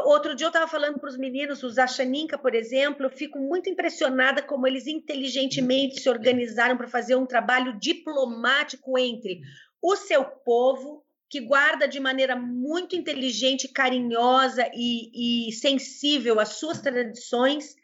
outro 0.05 0.33
dia 0.35 0.47
eu 0.47 0.49
estava 0.49 0.67
falando 0.67 0.99
para 0.99 1.09
os 1.09 1.17
meninos, 1.17 1.61
os 1.61 1.77
Achaninka, 1.77 2.37
por 2.39 2.55
exemplo, 2.55 3.05
eu 3.05 3.09
fico 3.11 3.37
muito 3.37 3.69
impressionada 3.69 4.41
como 4.41 4.65
eles 4.65 4.87
inteligentemente 4.87 6.01
se 6.01 6.09
organizaram 6.09 6.75
para 6.75 6.87
fazer 6.87 7.15
um 7.15 7.25
trabalho 7.25 7.77
diplomático 7.79 8.97
entre 8.97 9.41
o 9.79 9.95
seu 9.95 10.23
povo, 10.25 11.05
que 11.29 11.39
guarda 11.39 11.87
de 11.87 11.99
maneira 11.99 12.35
muito 12.35 12.95
inteligente, 12.95 13.67
carinhosa 13.67 14.67
e, 14.73 15.49
e 15.49 15.51
sensível 15.51 16.39
as 16.39 16.57
suas 16.57 16.81
tradições 16.81 17.75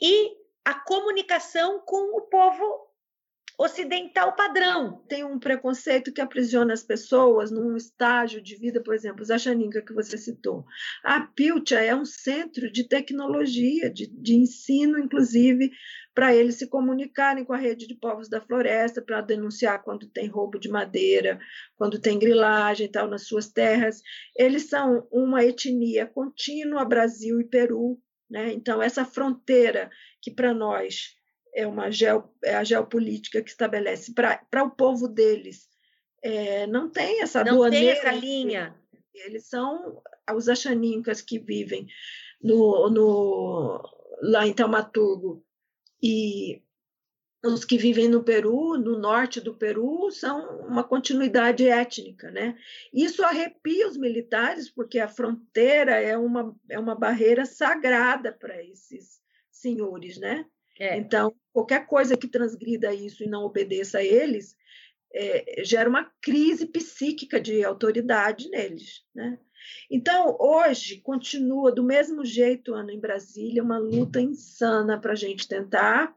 e 0.00 0.32
a 0.64 0.74
comunicação 0.74 1.80
com 1.86 2.18
o 2.18 2.22
povo 2.22 2.85
ocidental 3.58 4.34
padrão. 4.36 5.02
Tem 5.08 5.24
um 5.24 5.38
preconceito 5.38 6.12
que 6.12 6.20
aprisiona 6.20 6.74
as 6.74 6.82
pessoas 6.82 7.50
num 7.50 7.76
estágio 7.76 8.42
de 8.42 8.56
vida, 8.56 8.82
por 8.82 8.94
exemplo, 8.94 9.24
Zachaninga, 9.24 9.82
que 9.82 9.94
você 9.94 10.18
citou. 10.18 10.64
A 11.02 11.20
Pilcha 11.20 11.80
é 11.80 11.94
um 11.94 12.04
centro 12.04 12.70
de 12.70 12.86
tecnologia, 12.86 13.90
de, 13.90 14.06
de 14.06 14.34
ensino, 14.34 14.98
inclusive, 14.98 15.70
para 16.14 16.34
eles 16.34 16.56
se 16.56 16.68
comunicarem 16.68 17.44
com 17.44 17.52
a 17.52 17.58
rede 17.58 17.86
de 17.86 17.94
povos 17.94 18.28
da 18.28 18.40
floresta, 18.40 19.02
para 19.02 19.20
denunciar 19.20 19.82
quando 19.82 20.08
tem 20.08 20.28
roubo 20.28 20.58
de 20.58 20.68
madeira, 20.68 21.38
quando 21.76 22.00
tem 22.00 22.18
grilagem 22.18 22.86
e 22.86 22.90
tal 22.90 23.08
nas 23.08 23.26
suas 23.26 23.48
terras. 23.48 24.02
Eles 24.36 24.68
são 24.68 25.06
uma 25.10 25.44
etnia 25.44 26.06
contínua, 26.06 26.84
Brasil 26.84 27.40
e 27.40 27.44
Peru, 27.44 27.98
né? 28.30 28.52
Então, 28.52 28.82
essa 28.82 29.04
fronteira 29.04 29.90
que 30.20 30.30
para 30.30 30.52
nós 30.52 31.15
é, 31.56 31.66
uma 31.66 31.90
geo, 31.90 32.30
é 32.44 32.54
a 32.54 32.62
geopolítica 32.62 33.42
que 33.42 33.48
estabelece 33.48 34.12
para 34.12 34.62
o 34.62 34.70
povo 34.70 35.08
deles, 35.08 35.68
é, 36.22 36.66
não 36.66 36.90
tem 36.90 37.22
essa 37.22 37.42
não 37.42 37.68
tem 37.70 37.88
essa 37.88 38.12
linha. 38.12 38.78
Eles 39.14 39.46
são 39.46 40.02
os 40.34 40.48
axanincas 40.48 41.22
que 41.22 41.38
vivem 41.38 41.86
no, 42.42 42.90
no, 42.90 43.82
lá 44.20 44.46
em 44.46 44.52
Taumaturgo 44.52 45.42
e 46.02 46.62
os 47.42 47.64
que 47.64 47.78
vivem 47.78 48.08
no 48.08 48.22
Peru, 48.22 48.76
no 48.76 48.98
norte 48.98 49.40
do 49.40 49.54
Peru, 49.54 50.10
são 50.10 50.66
uma 50.66 50.84
continuidade 50.84 51.66
étnica, 51.66 52.30
né? 52.30 52.58
Isso 52.92 53.24
arrepia 53.24 53.88
os 53.88 53.96
militares, 53.96 54.68
porque 54.68 54.98
a 54.98 55.08
fronteira 55.08 55.92
é 55.92 56.18
uma, 56.18 56.54
é 56.68 56.78
uma 56.78 56.94
barreira 56.94 57.46
sagrada 57.46 58.32
para 58.32 58.62
esses 58.62 59.20
senhores, 59.50 60.18
né? 60.18 60.44
É. 60.78 60.96
Então, 60.96 61.34
qualquer 61.52 61.86
coisa 61.86 62.16
que 62.16 62.28
transgrida 62.28 62.94
isso 62.94 63.24
e 63.24 63.28
não 63.28 63.44
obedeça 63.44 63.98
a 63.98 64.04
eles, 64.04 64.56
é, 65.14 65.64
gera 65.64 65.88
uma 65.88 66.10
crise 66.20 66.66
psíquica 66.66 67.40
de 67.40 67.64
autoridade 67.64 68.48
neles, 68.50 69.04
né? 69.14 69.38
Então, 69.90 70.36
hoje, 70.38 71.00
continua 71.00 71.72
do 71.72 71.82
mesmo 71.82 72.24
jeito, 72.24 72.74
Ana, 72.74 72.92
em 72.92 73.00
Brasília, 73.00 73.62
uma 73.62 73.78
luta 73.78 74.20
insana 74.20 75.00
para 75.00 75.12
a 75.12 75.16
gente 75.16 75.48
tentar 75.48 76.14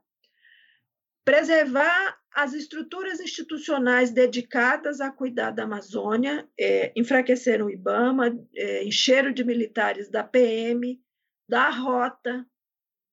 preservar 1.25 2.19
as 2.31 2.53
estruturas 2.53 3.19
institucionais 3.19 4.11
dedicadas 4.11 5.01
a 5.01 5.11
cuidar 5.11 5.51
da 5.51 5.63
Amazônia, 5.63 6.47
é, 6.59 6.91
enfraqueceram 6.95 7.67
o 7.67 7.71
IBAMA, 7.71 8.37
é, 8.55 8.83
encheram 8.83 9.31
de 9.31 9.43
militares 9.43 10.09
da 10.09 10.23
PM, 10.23 11.01
da 11.47 11.69
Rota 11.69 12.45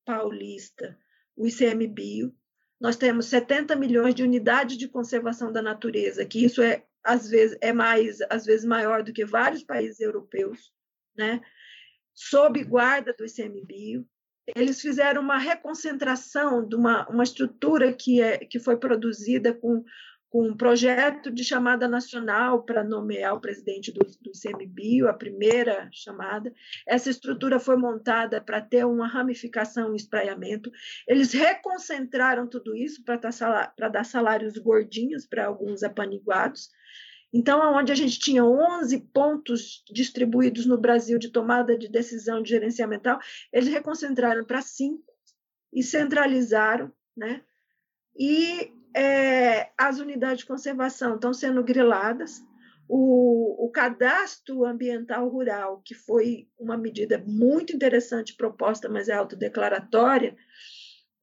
Paulista, 0.05 0.97
o 1.37 1.47
ICMBio. 1.47 2.35
Nós 2.81 2.95
temos 2.95 3.27
70 3.27 3.75
milhões 3.75 4.13
de 4.13 4.23
unidades 4.23 4.77
de 4.77 4.87
conservação 4.87 5.51
da 5.51 5.61
natureza, 5.61 6.25
que 6.25 6.43
isso 6.43 6.61
é 6.61 6.83
às 7.03 7.29
vezes 7.29 7.57
é 7.61 7.71
mais, 7.71 8.19
às 8.29 8.45
vezes 8.45 8.65
maior 8.65 9.01
do 9.01 9.13
que 9.13 9.23
vários 9.23 9.63
países 9.63 10.01
europeus, 10.01 10.73
né? 11.15 11.41
Sob 12.13 12.61
guarda 12.65 13.13
do 13.13 13.25
ICMBio, 13.25 14.05
eles 14.55 14.81
fizeram 14.81 15.21
uma 15.21 15.37
reconcentração 15.37 16.67
de 16.67 16.75
uma, 16.75 17.07
uma 17.07 17.23
estrutura 17.23 17.93
que, 17.93 18.21
é, 18.21 18.39
que 18.39 18.59
foi 18.59 18.77
produzida 18.77 19.53
com 19.53 19.83
com 20.29 20.49
um 20.49 20.57
projeto 20.57 21.31
de 21.31 21.43
chamada 21.43 21.87
nacional 21.87 22.63
para 22.63 22.83
nomear 22.83 23.33
o 23.33 23.39
presidente 23.39 23.91
do, 23.91 23.99
do 24.21 24.31
ICMBio, 24.35 25.07
a 25.07 25.13
primeira 25.13 25.89
chamada. 25.91 26.53
Essa 26.85 27.09
estrutura 27.09 27.59
foi 27.59 27.77
montada 27.77 28.41
para 28.41 28.61
ter 28.61 28.85
uma 28.85 29.07
ramificação 29.07 29.93
e 29.93 29.95
espraiamento. 29.95 30.69
Eles 31.07 31.31
reconcentraram 31.31 32.47
tudo 32.47 32.75
isso 32.75 33.03
para 33.03 33.89
dar 33.89 34.03
salários 34.03 34.57
gordinhos 34.57 35.25
para 35.25 35.45
alguns 35.45 35.81
apaniguados. 35.81 36.69
Então, 37.31 37.59
onde 37.73 37.91
a 37.91 37.95
gente 37.95 38.19
tinha 38.19 38.43
11 38.43 38.99
pontos 39.13 39.83
distribuídos 39.91 40.65
no 40.65 40.77
Brasil 40.77 41.19
de 41.19 41.29
tomada 41.29 41.77
de 41.77 41.89
decisão 41.89 42.41
de 42.41 42.49
gerenciamental, 42.49 43.19
eles 43.51 43.69
reconcentraram 43.69 44.45
para 44.45 44.61
cinco 44.61 45.03
e 45.73 45.83
centralizaram, 45.83 46.91
né? 47.15 47.43
E 48.17 48.71
é, 48.97 49.69
as 49.77 49.99
unidades 49.99 50.39
de 50.39 50.47
conservação 50.47 51.15
estão 51.15 51.31
sendo 51.31 51.63
griladas. 51.63 52.43
O, 52.89 53.65
o, 53.65 53.69
cadastro 53.69 54.65
ambiental 54.65 55.27
rural, 55.27 55.81
que 55.85 55.93
foi 55.93 56.47
uma 56.57 56.77
medida 56.77 57.21
muito 57.27 57.75
interessante 57.75 58.33
proposta, 58.35 58.89
mas 58.89 59.07
é 59.09 59.13
autodeclaratória, 59.13 60.35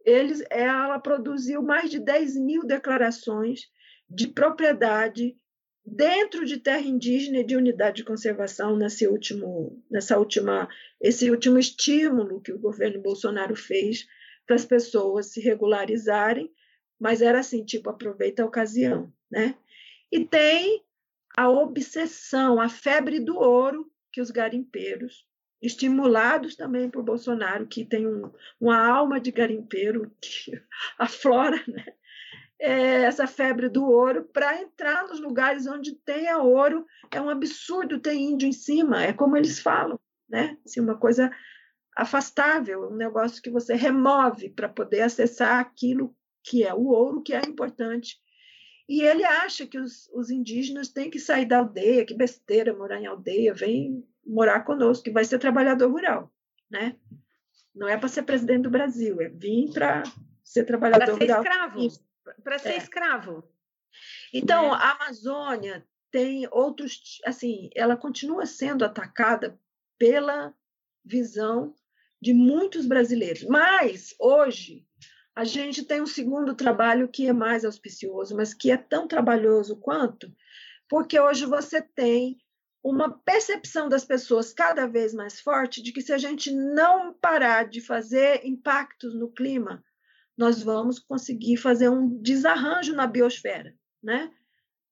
eles, 0.05 0.45
ela 0.51 0.99
produziu 0.99 1.63
mais 1.63 1.91
de 1.91 1.99
10 1.99 2.37
mil 2.37 2.65
declarações 2.65 3.63
de 4.09 4.29
propriedade 4.29 5.37
dentro 5.85 6.45
de 6.45 6.59
terra 6.59 6.87
indígena 6.87 7.39
e 7.39 7.47
de 7.47 7.57
unidade 7.57 7.97
de 7.97 8.05
conservação 8.05 8.77
nesse 8.77 9.09
último, 9.09 9.83
nessa 9.91 10.19
última, 10.19 10.69
esse 11.01 11.31
último 11.31 11.59
estímulo 11.59 12.43
que 12.43 12.53
o 12.53 12.59
governo 12.59 13.03
Bolsonaro 13.03 13.57
fez 13.57 14.07
para 14.47 14.55
as 14.55 14.67
pessoas 14.67 15.33
se 15.33 15.41
regularizarem 15.41 16.53
mas 16.99 17.23
era 17.23 17.41
assim, 17.41 17.65
tipo, 17.65 17.91
aproveita 17.91 18.43
a 18.43 18.47
ocasião, 18.47 19.13
né? 19.31 19.55
E 20.11 20.25
tem 20.25 20.85
a 21.37 21.49
obsessão, 21.49 22.61
a 22.61 22.69
febre 22.69 23.19
do 23.19 23.37
ouro 23.37 23.91
que 24.13 24.21
os 24.21 24.31
garimpeiros, 24.31 25.27
estimulados 25.61 26.55
também 26.55 26.89
por 26.89 27.03
Bolsonaro, 27.03 27.67
que 27.67 27.85
tem 27.85 28.07
um, 28.07 28.31
uma 28.61 28.87
alma 28.87 29.19
de 29.19 29.33
garimpeiro 29.33 30.15
que 30.21 30.53
aflora, 30.99 31.63
né? 31.67 31.85
É 32.57 33.03
essa 33.03 33.27
febre 33.27 33.69
do 33.69 33.85
ouro 33.85 34.25
para 34.33 34.63
entrar 34.63 35.09
nos 35.09 35.21
lugares 35.21 35.67
onde 35.67 35.97
tenha 35.97 36.39
ouro 36.39 36.87
é 37.11 37.21
um 37.21 37.29
absurdo 37.29 37.99
ter 37.99 38.15
índio 38.15 38.49
em 38.49 38.53
cima, 38.53 39.03
é 39.03 39.13
como 39.13 39.37
eles 39.37 39.59
falam, 39.59 39.99
né? 40.29 40.57
Assim, 40.65 40.81
uma 40.81 40.97
coisa 40.97 41.33
afastável, 41.97 42.91
um 42.91 42.97
negócio 42.97 43.43
que 43.43 43.51
você 43.51 43.75
remove 43.75 44.51
para 44.51 44.69
poder 44.69 45.03
acessar 45.03 45.59
aquilo 45.59 46.15
que 46.45 46.63
é 46.63 46.75
o 46.75 46.89
ouro, 46.89 47.23
que 47.23 47.33
é 47.33 47.41
importante. 47.41 48.21
E 48.87 49.01
ele 49.01 49.25
acha 49.25 49.67
que 49.67 49.79
os, 49.79 50.11
os 50.13 50.31
indígenas 50.31 50.91
têm 50.91 51.11
que 51.11 51.19
sair 51.19 51.47
da 51.47 51.59
aldeia, 51.59 52.05
que 52.05 52.15
besteira 52.15 52.77
morar 52.77 53.01
em 53.01 53.07
aldeia, 53.07 53.55
vem 53.55 54.07
morar 54.25 54.61
conosco, 54.61 55.05
que 55.05 55.11
vai 55.11 55.25
ser 55.25 55.39
trabalhador 55.39 55.91
rural, 55.91 56.31
né? 56.71 56.97
Não 57.75 57.89
é 57.89 57.97
para 57.97 58.09
ser 58.09 58.23
presidente 58.23 58.63
do 58.63 58.71
Brasil, 58.71 59.21
é 59.23 59.29
vir 59.29 59.73
para 59.73 60.03
ser 60.45 60.65
trabalhador 60.65 61.17
pra 61.17 61.27
ser 61.27 61.33
rural. 61.33 61.43
Escravo. 61.43 61.89
Para 62.43 62.59
ser 62.59 62.69
é. 62.73 62.77
escravo. 62.77 63.45
Então, 64.33 64.67
é. 64.67 64.79
a 64.79 64.93
Amazônia 64.93 65.87
tem 66.11 66.47
outros, 66.51 67.21
assim, 67.25 67.71
ela 67.75 67.97
continua 67.97 68.45
sendo 68.45 68.85
atacada 68.85 69.59
pela 69.99 70.55
visão 71.05 71.75
de 72.21 72.33
muitos 72.33 72.87
brasileiros. 72.87 73.45
Mas 73.45 74.15
hoje 74.19 74.87
a 75.35 75.45
gente 75.45 75.85
tem 75.85 76.01
um 76.01 76.07
segundo 76.07 76.55
trabalho 76.55 77.09
que 77.09 77.27
é 77.27 77.33
mais 77.33 77.65
auspicioso, 77.65 78.37
mas 78.37 78.55
que 78.55 78.71
é 78.71 78.77
tão 78.77 79.09
trabalhoso 79.09 79.77
quanto, 79.77 80.33
porque 80.89 81.19
hoje 81.19 81.45
você 81.45 81.83
tem 81.83 82.39
uma 82.83 83.11
percepção 83.11 83.89
das 83.89 84.05
pessoas 84.05 84.53
cada 84.53 84.87
vez 84.87 85.15
mais 85.15 85.41
forte 85.41 85.83
de 85.83 85.91
que 85.93 86.03
se 86.03 86.13
a 86.13 86.19
gente 86.19 86.53
não 86.53 87.15
parar 87.15 87.69
de 87.69 87.81
fazer 87.81 88.45
impactos 88.45 89.15
no 89.15 89.33
clima, 89.33 89.83
nós 90.37 90.63
vamos 90.63 90.99
conseguir 90.99 91.57
fazer 91.57 91.89
um 91.89 92.21
desarranjo 92.21 92.95
na 92.95 93.07
biosfera, 93.07 93.75
né, 94.03 94.31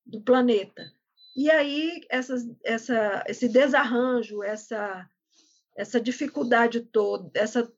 do 0.07 0.23
planeta. 0.23 0.91
E 1.37 1.51
aí 1.51 2.01
essas, 2.11 2.43
essa, 2.65 3.23
esse 3.27 3.49
desarranjo, 3.49 4.43
essa 4.43 5.09
essa 5.75 5.99
dificuldade 5.99 6.81
toda, 6.81 7.31
essa 7.35 7.73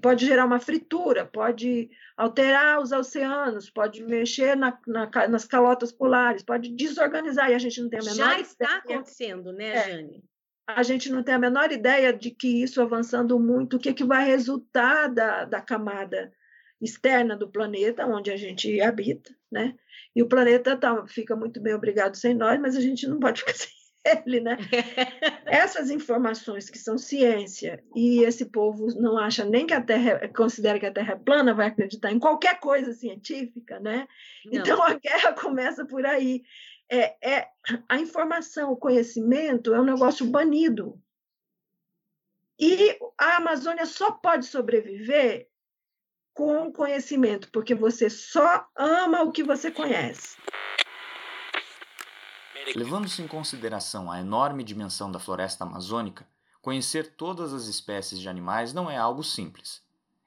pode 0.00 0.26
gerar 0.26 0.44
uma 0.46 0.60
fritura, 0.60 1.24
pode 1.24 1.90
alterar 2.16 2.80
os 2.80 2.92
oceanos, 2.92 3.70
pode 3.70 4.02
mexer 4.02 4.56
na, 4.56 4.78
na, 4.86 5.10
nas 5.28 5.44
calotas 5.44 5.92
polares, 5.92 6.42
pode 6.42 6.70
desorganizar 6.70 7.50
e 7.50 7.54
a 7.54 7.58
gente 7.58 7.80
não 7.80 7.88
tem 7.88 8.00
a 8.00 8.02
menor 8.02 8.16
Já 8.16 8.40
está 8.40 8.64
ideia. 8.64 8.78
acontecendo, 8.78 9.52
né, 9.52 9.68
é. 9.68 9.90
Jane? 9.90 10.24
A 10.66 10.82
gente 10.82 11.10
não 11.10 11.22
tem 11.22 11.34
a 11.34 11.38
menor 11.38 11.70
ideia 11.72 12.12
de 12.12 12.30
que 12.30 12.62
isso 12.62 12.80
avançando 12.80 13.38
muito, 13.38 13.76
o 13.76 13.78
que, 13.78 13.92
que 13.92 14.04
vai 14.04 14.24
resultar 14.24 15.08
da, 15.08 15.44
da 15.44 15.60
camada 15.60 16.32
externa 16.80 17.36
do 17.36 17.50
planeta, 17.50 18.06
onde 18.06 18.30
a 18.30 18.36
gente 18.36 18.80
habita, 18.80 19.34
né? 19.50 19.74
E 20.16 20.22
o 20.22 20.28
planeta 20.28 20.76
tá, 20.76 21.06
fica 21.06 21.36
muito 21.36 21.60
bem 21.60 21.74
obrigado 21.74 22.16
sem 22.16 22.34
nós, 22.34 22.58
mas 22.60 22.76
a 22.76 22.80
gente 22.80 23.06
não 23.06 23.20
pode 23.20 23.40
ficar 23.44 23.54
sem 23.54 23.70
né? 24.40 24.56
Essas 25.46 25.90
informações 25.90 26.68
que 26.68 26.78
são 26.78 26.98
ciência 26.98 27.82
e 27.94 28.22
esse 28.22 28.46
povo 28.46 28.86
não 29.00 29.18
acha 29.18 29.44
nem 29.44 29.66
que 29.66 29.74
a 29.74 29.80
Terra 29.80 30.28
considera 30.28 30.78
que 30.78 30.86
a 30.86 30.92
Terra 30.92 31.14
é 31.14 31.16
plana, 31.16 31.54
vai 31.54 31.68
acreditar 31.68 32.12
em 32.12 32.18
qualquer 32.18 32.60
coisa 32.60 32.92
científica, 32.92 33.80
né? 33.80 34.06
Não. 34.44 34.60
Então 34.60 34.82
a 34.82 34.94
guerra 34.94 35.32
começa 35.32 35.84
por 35.84 36.04
aí. 36.04 36.42
É, 36.90 37.16
é 37.22 37.48
a 37.88 37.98
informação, 37.98 38.72
o 38.72 38.76
conhecimento 38.76 39.72
é 39.72 39.80
um 39.80 39.84
negócio 39.84 40.26
banido. 40.26 41.00
E 42.58 42.96
a 43.18 43.36
Amazônia 43.36 43.86
só 43.86 44.12
pode 44.12 44.46
sobreviver 44.46 45.48
com 46.34 46.72
conhecimento, 46.72 47.48
porque 47.50 47.74
você 47.74 48.10
só 48.10 48.66
ama 48.76 49.22
o 49.22 49.32
que 49.32 49.42
você 49.42 49.70
conhece. 49.70 50.36
Levando-se 52.74 53.22
em 53.22 53.28
consideração 53.28 54.10
a 54.10 54.20
enorme 54.20 54.64
dimensão 54.64 55.12
da 55.12 55.18
floresta 55.18 55.64
amazônica, 55.64 56.26
conhecer 56.62 57.14
todas 57.14 57.52
as 57.52 57.66
espécies 57.66 58.18
de 58.18 58.28
animais 58.28 58.72
não 58.72 58.90
é 58.90 58.96
algo 58.96 59.22
simples. 59.22 59.82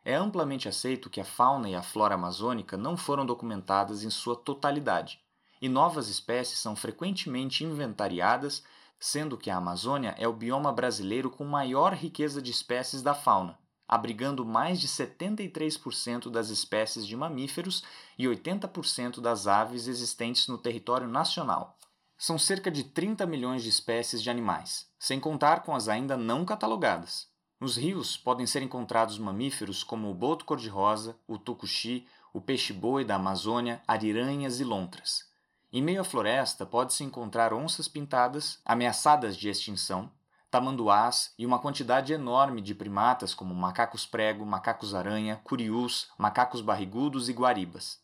É 0.06 0.16
amplamente 0.16 0.70
aceito 0.70 1.10
que 1.10 1.20
a 1.20 1.26
fauna 1.26 1.70
e 1.70 1.76
a 1.76 1.82
flora 1.82 2.16
amazônica 2.16 2.78
não 2.78 2.96
foram 2.96 3.26
documentadas 3.26 4.04
em 4.04 4.10
sua 4.10 4.36
totalidade, 4.36 5.20
e 5.62 5.68
novas 5.68 6.08
espécies 6.08 6.60
são 6.60 6.76
frequentemente 6.76 7.64
inventariadas, 7.64 8.64
sendo 9.00 9.38
que 9.38 9.50
a 9.50 9.58
Amazônia 9.58 10.16
é 10.18 10.28
o 10.28 10.34
bioma 10.34 10.72
brasileiro 10.72 11.30
com 11.30 11.44
maior 11.44 11.94
riqueza 11.94 12.42
de 12.42 12.52
espécies 12.52 13.02
da 13.02 13.14
fauna, 13.14 13.58
abrigando 13.88 14.46
mais 14.46 14.80
de 14.80 14.88
73% 14.88 16.30
das 16.30 16.50
espécies 16.50 17.06
de 17.06 17.16
mamíferos 17.16 17.84
e 18.18 18.26
80% 18.26 19.20
das 19.20 19.48
aves 19.48 19.88
existentes 19.88 20.48
no 20.48 20.58
território 20.58 21.08
nacional. 21.08 21.78
São 22.18 22.40
cerca 22.40 22.72
de 22.72 22.84
30 22.84 23.28
milhões 23.28 23.62
de 23.62 23.70
espécies 23.70 24.24
de 24.24 24.30
animais, 24.30 24.90
sem 24.98 25.20
contar 25.20 25.62
com 25.62 25.76
as 25.76 25.88
ainda 25.88 26.18
não 26.18 26.44
catalogadas. 26.44 27.28
Nos 27.60 27.78
rios 27.78 28.18
podem 28.18 28.48
ser 28.48 28.64
encontrados 28.64 29.20
mamíferos 29.20 29.84
como 29.84 30.10
o 30.10 30.16
boto 30.16 30.44
cor-de-rosa, 30.44 31.16
o 31.28 31.38
tucuxi, 31.38 32.08
o 32.34 32.42
peixe-boi 32.42 33.06
da 33.06 33.16
Amazônia, 33.16 33.84
ariranhas 33.88 34.60
e 34.60 34.64
lontras. 34.64 35.26
Em 35.72 35.82
meio 35.82 36.02
à 36.02 36.04
floresta 36.04 36.66
pode-se 36.66 37.04
encontrar 37.04 37.54
onças 37.54 37.88
pintadas, 37.88 38.60
ameaçadas 38.66 39.38
de 39.38 39.48
extinção, 39.48 40.12
tamanduás 40.50 41.36
e 41.38 41.46
uma 41.46 41.60
quantidade 41.60 42.14
enorme 42.14 42.62
de 42.62 42.74
primatas 42.74 43.36
como 43.36 43.54
macacos 43.54 44.08
prego, 44.08 44.44
macacos 44.44 44.96
aranha, 44.96 45.40
curiús, 45.44 46.10
macacos 46.18 46.62
barrigudos 46.62 47.30
e 47.30 47.34
guaribas. 47.34 48.00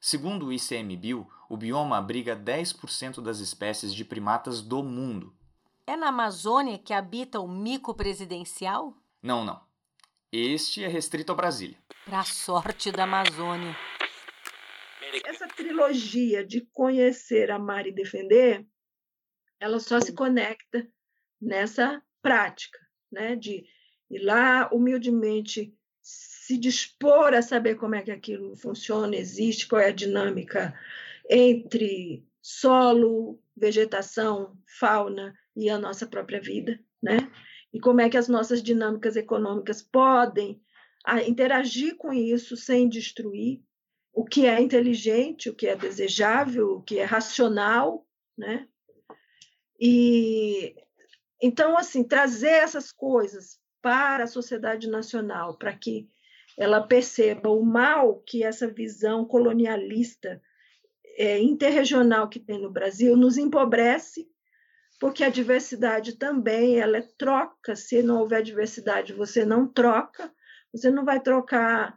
Segundo 0.00 0.46
o 0.46 0.52
ICMBio, 0.52 1.26
o 1.48 1.56
bioma 1.56 1.98
abriga 1.98 2.36
10% 2.36 3.20
das 3.20 3.40
espécies 3.40 3.92
de 3.92 4.04
primatas 4.04 4.62
do 4.62 4.82
mundo. 4.82 5.34
É 5.86 5.96
na 5.96 6.08
Amazônia 6.08 6.78
que 6.78 6.92
habita 6.92 7.40
o 7.40 7.48
mico 7.48 7.94
presidencial? 7.94 8.94
Não, 9.22 9.44
não. 9.44 9.60
Este 10.30 10.84
é 10.84 10.88
restrito 10.88 11.32
a 11.32 11.34
Brasília. 11.34 11.78
Para 12.04 12.22
sorte 12.24 12.92
da 12.92 13.04
Amazônia. 13.04 13.74
Essa 15.24 15.48
trilogia 15.48 16.46
de 16.46 16.60
conhecer, 16.72 17.50
amar 17.50 17.86
e 17.86 17.92
defender, 17.92 18.66
ela 19.58 19.80
só 19.80 20.00
se 20.00 20.12
conecta 20.12 20.86
nessa 21.40 22.02
prática, 22.20 22.78
né? 23.10 23.34
De 23.34 23.64
ir 24.10 24.18
lá 24.20 24.68
humildemente 24.72 25.74
se 26.48 26.56
dispor 26.56 27.34
a 27.34 27.42
saber 27.42 27.74
como 27.74 27.94
é 27.94 28.00
que 28.00 28.10
aquilo 28.10 28.56
funciona, 28.56 29.14
existe, 29.14 29.68
qual 29.68 29.82
é 29.82 29.88
a 29.88 29.92
dinâmica 29.92 30.74
entre 31.28 32.26
solo, 32.40 33.38
vegetação, 33.54 34.56
fauna 34.78 35.34
e 35.54 35.68
a 35.68 35.78
nossa 35.78 36.06
própria 36.06 36.40
vida, 36.40 36.80
né? 37.02 37.30
E 37.70 37.78
como 37.78 38.00
é 38.00 38.08
que 38.08 38.16
as 38.16 38.28
nossas 38.28 38.62
dinâmicas 38.62 39.14
econômicas 39.14 39.82
podem 39.82 40.58
interagir 41.26 41.98
com 41.98 42.14
isso 42.14 42.56
sem 42.56 42.88
destruir 42.88 43.60
o 44.10 44.24
que 44.24 44.46
é 44.46 44.58
inteligente, 44.58 45.50
o 45.50 45.54
que 45.54 45.66
é 45.66 45.76
desejável, 45.76 46.76
o 46.76 46.82
que 46.82 46.98
é 46.98 47.04
racional, 47.04 48.06
né? 48.38 48.66
E 49.78 50.74
então 51.42 51.76
assim 51.76 52.02
trazer 52.02 52.48
essas 52.48 52.90
coisas 52.90 53.60
para 53.82 54.24
a 54.24 54.26
sociedade 54.26 54.88
nacional, 54.88 55.58
para 55.58 55.76
que 55.76 56.08
ela 56.58 56.80
perceba 56.80 57.48
o 57.48 57.64
mal 57.64 58.20
que 58.26 58.42
essa 58.42 58.66
visão 58.66 59.24
colonialista 59.24 60.42
é, 61.16 61.38
interregional 61.38 62.28
que 62.28 62.40
tem 62.40 62.60
no 62.60 62.70
Brasil 62.70 63.16
nos 63.16 63.38
empobrece, 63.38 64.28
porque 65.00 65.22
a 65.22 65.28
diversidade 65.28 66.16
também 66.16 66.80
ela 66.80 66.98
é 66.98 67.08
troca. 67.16 67.76
Se 67.76 68.02
não 68.02 68.18
houver 68.18 68.42
diversidade, 68.42 69.12
você 69.12 69.44
não 69.44 69.68
troca. 69.68 70.32
Você 70.72 70.90
não 70.90 71.04
vai 71.04 71.20
trocar 71.20 71.96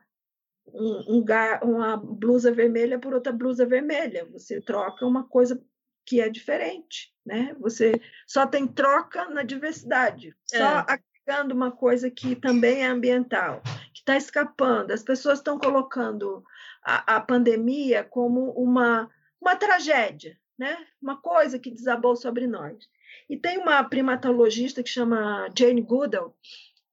um, 0.68 1.18
um, 1.18 1.26
uma 1.64 1.98
blusa 1.98 2.52
vermelha 2.52 3.00
por 3.00 3.16
outra 3.16 3.34
blusa 3.34 3.66
vermelha. 3.66 4.26
Você 4.32 4.62
troca 4.62 5.06
uma 5.06 5.28
coisa 5.28 5.60
que 6.06 6.22
é 6.22 6.30
diferente, 6.30 7.12
né? 7.26 7.56
Você 7.60 8.00
só 8.28 8.46
tem 8.46 8.68
troca 8.68 9.28
na 9.30 9.42
diversidade. 9.42 10.36
Só 10.46 10.82
é 10.82 11.00
pegando 11.26 11.54
uma 11.54 11.72
coisa 11.72 12.10
que 12.10 12.36
também 12.36 12.84
é 12.84 12.88
ambiental, 12.88 13.62
que 13.94 14.00
está 14.00 14.16
escapando. 14.16 14.92
As 14.92 15.04
pessoas 15.04 15.40
estão 15.40 15.58
colocando 15.58 16.44
a, 16.84 17.18
a 17.18 17.22
pandemia 17.22 18.04
como 18.04 18.52
uma, 18.52 19.10
uma 19.40 19.56
tragédia, 19.56 20.38
né? 20.58 20.78
uma 21.02 21.22
coisa 21.22 21.60
que 21.60 21.72
desabou 21.72 22.16
sobre 22.16 22.48
nós. 22.48 22.90
E 23.30 23.38
tem 23.38 23.58
uma 23.58 23.84
primatologista 23.84 24.82
que 24.82 24.90
chama 24.90 25.50
Jane 25.58 25.82
Goodall, 25.82 26.36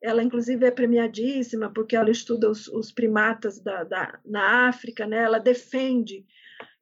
ela 0.00 0.22
inclusive 0.22 0.64
é 0.64 0.70
premiadíssima 0.70 1.72
porque 1.72 1.96
ela 1.96 2.10
estuda 2.10 2.48
os, 2.48 2.68
os 2.68 2.92
primatas 2.92 3.60
da, 3.60 3.82
da, 3.84 4.20
na 4.24 4.68
África, 4.68 5.06
né? 5.06 5.18
ela 5.18 5.38
defende, 5.38 6.24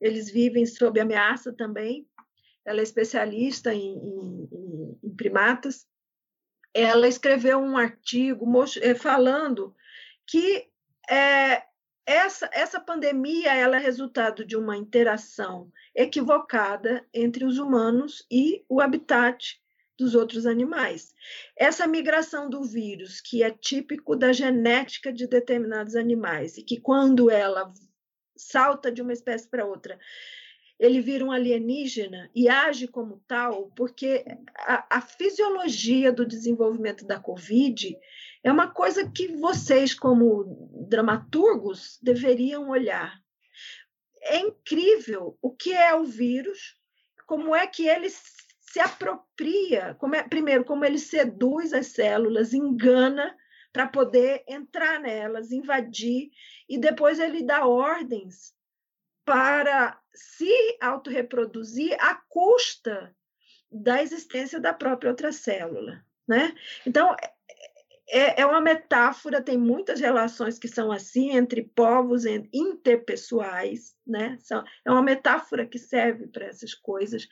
eles 0.01 0.31
vivem 0.31 0.67
sob 0.67 1.01
ameaça 1.01 1.53
também, 1.53 2.07
ela 2.65 2.81
é 2.81 2.83
especialista 2.83 3.73
em, 3.73 3.97
em, 3.97 4.99
em 5.03 5.17
primatas, 5.17 5.87
ela 6.75 7.09
escreveu 7.09 7.59
um 7.59 7.79
artigo 7.79 8.45
eh, 8.83 8.95
falando 8.95 9.75
que 10.27 10.69
é, 11.09 11.63
essa, 12.05 12.49
essa 12.53 12.81
pandemia 12.81 13.55
ela 13.55 13.77
é 13.77 13.81
resultado 13.81 14.45
de 14.45 14.57
uma 14.57 14.77
interação 14.77 15.71
equivocada 15.95 17.07
entre 17.13 17.45
os 17.45 17.59
humanos 17.59 18.25
e 18.31 18.65
o 18.69 18.81
habitat 18.81 19.61
dos 19.99 20.15
outros 20.15 20.47
animais. 20.47 21.15
Essa 21.57 21.87
migração 21.87 22.51
do 22.51 22.63
vírus, 22.63 23.21
que 23.21 23.43
é 23.43 23.51
típico 23.51 24.15
da 24.15 24.33
genética 24.33 25.13
de 25.13 25.27
determinados 25.27 25.97
animais, 25.97 26.59
e 26.59 26.63
que 26.63 26.79
quando 26.79 27.31
ela 27.31 27.73
salta 28.37 28.93
de 28.93 29.01
uma 29.01 29.13
espécie 29.13 29.49
para 29.49 29.65
outra, 29.65 29.99
ele 30.79 31.01
vira 31.01 31.25
um 31.25 31.33
alienígena 31.33 32.31
e 32.35 32.49
age 32.49 32.87
como 32.87 33.23
tal, 33.27 33.71
porque 33.75 34.25
a, 34.59 34.99
a, 34.99 35.01
fisiologia 35.01 36.13
do 36.13 36.27
desenvolvimento 36.27 37.07
da 37.07 37.19
Covid 37.19 37.99
é 38.45 38.53
uma 38.53 38.71
coisa 38.71 39.11
que 39.11 39.29
vocês, 39.37 39.95
como 39.95 40.45
dramaturgos, 40.89 41.99
deveriam 42.03 42.69
olhar. 42.69 43.19
É 44.23 44.39
incrível 44.39 45.39
o 45.41 45.51
que 45.51 45.73
é 45.73 45.95
o 45.95 46.05
vírus, 46.05 46.77
como 47.27 47.55
é 47.55 47.67
que 47.67 47.89
ele 47.89 48.09
se 48.11 48.79
apropria, 48.79 49.95
como 49.99 50.15
é, 50.15 50.23
primeiro, 50.23 50.65
como 50.65 50.85
ele 50.85 50.99
seduz 50.99 51.73
as 51.73 51.89
células, 51.89 52.53
engana 52.53 53.35
para 53.73 53.89
poder 53.89 54.45
entrar 54.47 55.01
nelas, 55.01 55.53
invadir, 55.53 56.31
e 56.69 56.79
depois 56.79 57.19
ele 57.19 57.43
dá 57.43 57.67
ordens 57.67 58.56
para 59.27 60.01
se 60.15 60.79
autorreproduzir 60.81 61.97
à 62.01 62.15
custa 62.15 63.15
da 63.71 64.01
existência 64.01 64.61
da 64.61 64.73
própria 64.73 65.11
outra 65.11 65.33
célula. 65.33 66.01
Né? 66.27 66.55
Então, 66.87 67.15
é, 68.09 68.41
é 68.43 68.47
uma 68.47 68.61
metáfora, 68.61 69.43
tem 69.43 69.59
muitas 69.59 69.99
relações 69.99 70.61
que 70.61 70.69
são 70.69 70.93
assim 70.93 71.37
entre 71.37 71.65
povos 71.75 72.25
interpessoais, 72.53 73.97
né? 74.07 74.39
é 74.85 74.91
uma 74.91 75.03
metáfora 75.03 75.67
que 75.67 75.79
serve 75.79 76.29
para 76.29 76.47
essas 76.47 76.73
coisas. 76.73 77.27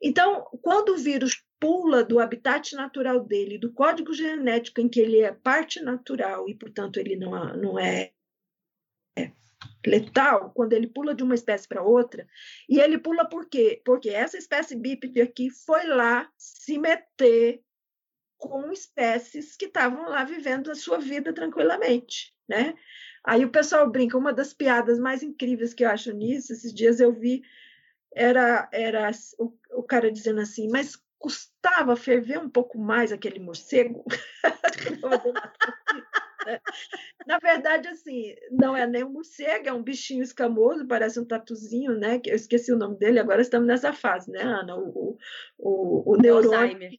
Então, 0.00 0.46
quando 0.62 0.90
o 0.90 0.96
vírus 0.96 1.42
pula 1.58 2.04
do 2.04 2.20
habitat 2.20 2.76
natural 2.76 3.24
dele, 3.24 3.58
do 3.58 3.72
código 3.72 4.12
genético 4.12 4.80
em 4.80 4.88
que 4.88 5.00
ele 5.00 5.20
é 5.20 5.32
parte 5.32 5.80
natural 5.80 6.48
e, 6.48 6.54
portanto, 6.54 6.98
ele 6.98 7.16
não, 7.16 7.56
não 7.56 7.78
é 7.78 8.12
letal 9.86 10.50
quando 10.54 10.72
ele 10.72 10.86
pula 10.86 11.14
de 11.14 11.22
uma 11.22 11.34
espécie 11.34 11.66
para 11.66 11.82
outra. 11.82 12.26
E 12.68 12.80
ele 12.80 12.98
pula 12.98 13.28
por 13.28 13.48
quê? 13.48 13.80
Porque 13.84 14.10
essa 14.10 14.36
espécie 14.36 14.76
bípede 14.76 15.20
aqui 15.20 15.50
foi 15.50 15.86
lá 15.86 16.28
se 16.36 16.78
meter 16.78 17.62
com 18.38 18.70
espécies 18.70 19.56
que 19.56 19.66
estavam 19.66 20.08
lá 20.08 20.24
vivendo 20.24 20.70
a 20.70 20.74
sua 20.74 20.98
vida 20.98 21.32
tranquilamente, 21.32 22.34
né? 22.48 22.74
Aí 23.24 23.44
o 23.44 23.50
pessoal 23.50 23.90
brinca, 23.90 24.18
uma 24.18 24.32
das 24.32 24.52
piadas 24.52 24.98
mais 24.98 25.22
incríveis 25.22 25.74
que 25.74 25.84
eu 25.84 25.88
acho 25.88 26.12
nisso, 26.12 26.52
esses 26.52 26.72
dias 26.72 27.00
eu 27.00 27.12
vi, 27.12 27.42
era, 28.14 28.68
era 28.72 29.10
o, 29.38 29.52
o 29.72 29.82
cara 29.82 30.12
dizendo 30.12 30.40
assim, 30.40 30.68
mas 30.68 31.02
custava 31.18 31.96
ferver 31.96 32.38
um 32.38 32.48
pouco 32.48 32.78
mais 32.78 33.10
aquele 33.10 33.40
morcego? 33.40 34.04
Na 37.26 37.38
verdade, 37.38 37.88
assim, 37.88 38.36
não 38.52 38.76
é 38.76 38.86
nem 38.86 39.02
um 39.02 39.10
morcego, 39.10 39.68
é 39.68 39.72
um 39.72 39.82
bichinho 39.82 40.22
escamoso, 40.22 40.86
parece 40.86 41.18
um 41.18 41.24
tatuzinho, 41.24 41.98
né? 41.98 42.20
Eu 42.24 42.36
esqueci 42.36 42.72
o 42.72 42.78
nome 42.78 42.96
dele, 42.98 43.18
agora 43.18 43.42
estamos 43.42 43.66
nessa 43.66 43.92
fase, 43.92 44.30
né, 44.30 44.42
Ana? 44.42 44.76
O, 44.76 45.18
o, 45.58 46.12
o 46.12 46.16
neurônio. 46.16 46.60
Alzheimer. 46.60 46.92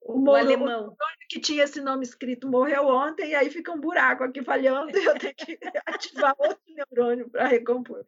O, 0.00 0.20
o 0.20 0.34
alemão. 0.34 0.88
O 0.88 0.96
que 1.28 1.40
tinha 1.40 1.64
esse 1.64 1.80
nome 1.80 2.04
escrito 2.04 2.48
morreu 2.48 2.86
ontem, 2.86 3.30
e 3.30 3.34
aí 3.34 3.50
fica 3.50 3.72
um 3.72 3.80
buraco 3.80 4.22
aqui 4.22 4.42
falhando, 4.42 4.90
e 4.96 5.04
eu 5.04 5.18
tenho 5.18 5.34
que 5.34 5.58
ativar 5.84 6.34
outro 6.38 6.62
neurônio 6.68 7.28
para 7.28 7.48
recompor. 7.48 8.04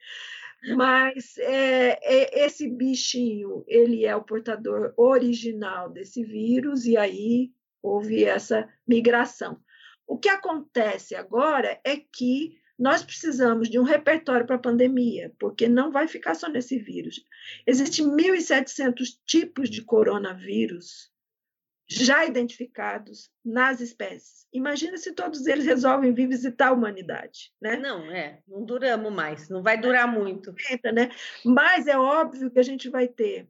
Mas 0.77 1.37
é, 1.39 1.99
é, 2.03 2.47
esse 2.47 2.69
bichinho, 2.69 3.65
ele 3.67 4.07
é 4.07 4.15
o 4.15 4.25
portador 4.25 4.95
original 4.97 5.91
desse 5.91 6.23
vírus, 6.23 6.87
e 6.87 6.97
aí 6.97 7.51
houve 7.83 8.25
essa 8.25 8.69
migração. 8.87 9.61
O 10.07 10.19
que 10.19 10.29
acontece 10.29 11.15
agora 11.15 11.81
é 11.85 11.97
que 11.97 12.59
nós 12.79 13.03
precisamos 13.03 13.69
de 13.69 13.79
um 13.79 13.85
repertório 13.85 14.47
para 14.47 14.57
a 14.57 14.61
pandemia, 14.61 15.33
porque 15.39 15.69
não 15.69 15.93
vai 15.93 16.09
ficar 16.09 16.35
só 16.35 16.49
nesse 16.49 16.79
vírus. 16.79 17.25
Existem 17.67 18.07
1.700 18.07 19.19
tipos 19.25 19.71
de 19.71 19.83
coronavírus 19.83 21.13
já 21.87 22.25
identificados 22.25 23.31
nas 23.45 23.81
espécies. 23.81 24.47
Imagina 24.53 24.97
se 24.97 25.13
todos 25.13 25.47
eles 25.47 25.67
resolvem 25.67 26.15
vir 26.15 26.27
visitar 26.27 26.69
a 26.69 26.73
humanidade, 26.73 27.53
né? 27.61 27.77
Não, 27.77 28.11
é, 28.11 28.43
não 28.49 28.65
duramos 28.65 29.13
mais, 29.13 29.49
não 29.49 29.63
vai 29.63 29.79
durar 29.79 30.11
muito. 30.11 30.55
Né? 30.93 31.11
Mas 31.45 31.87
é 31.87 31.97
óbvio 31.97 32.51
que 32.51 32.59
a 32.59 32.63
gente 32.63 32.89
vai 32.89 33.07
ter 33.07 33.49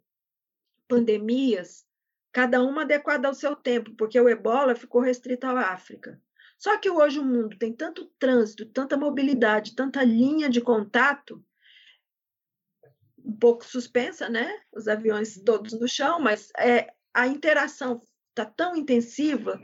pandemias, 0.88 1.86
cada 2.32 2.62
uma 2.62 2.82
adequada 2.82 3.28
ao 3.28 3.34
seu 3.34 3.54
tempo, 3.54 3.94
porque 3.94 4.20
o 4.20 4.28
ebola 4.28 4.74
ficou 4.74 5.00
restrito 5.00 5.46
à 5.46 5.72
África. 5.72 6.20
Só 6.64 6.78
que 6.78 6.88
hoje 6.88 7.18
o 7.18 7.22
mundo 7.22 7.58
tem 7.58 7.74
tanto 7.74 8.06
trânsito, 8.18 8.64
tanta 8.64 8.96
mobilidade, 8.96 9.76
tanta 9.76 10.02
linha 10.02 10.48
de 10.48 10.62
contato, 10.62 11.44
um 13.22 13.36
pouco 13.36 13.66
suspensa, 13.66 14.30
né? 14.30 14.50
Os 14.72 14.88
aviões 14.88 15.38
todos 15.44 15.78
no 15.78 15.86
chão, 15.86 16.18
mas 16.18 16.50
é, 16.58 16.90
a 17.12 17.26
interação 17.26 18.00
está 18.30 18.46
tão 18.46 18.74
intensiva 18.74 19.60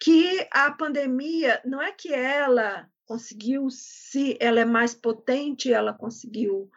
que 0.00 0.46
a 0.52 0.70
pandemia 0.70 1.60
não 1.64 1.82
é 1.82 1.90
que 1.90 2.14
ela 2.14 2.88
conseguiu 3.04 3.68
se 3.68 4.38
ela 4.38 4.60
é 4.60 4.64
mais 4.64 4.94
potente, 4.94 5.72
ela 5.72 5.92
conseguiu 5.92 6.70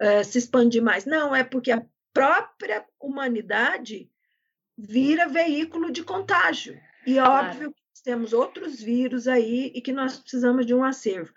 é, 0.00 0.24
se 0.24 0.36
expandir 0.36 0.82
mais. 0.82 1.04
Não, 1.04 1.32
é 1.32 1.44
porque 1.44 1.70
a 1.70 1.86
própria 2.12 2.84
humanidade 2.98 4.10
vira 4.76 5.28
veículo 5.28 5.92
de 5.92 6.02
contágio. 6.02 6.76
E 7.06 7.20
óbvio 7.20 7.72
temos 8.02 8.32
outros 8.32 8.80
vírus 8.80 9.28
aí 9.28 9.72
e 9.74 9.80
que 9.80 9.92
nós 9.92 10.18
precisamos 10.18 10.66
de 10.66 10.74
um 10.74 10.84
acervo, 10.84 11.32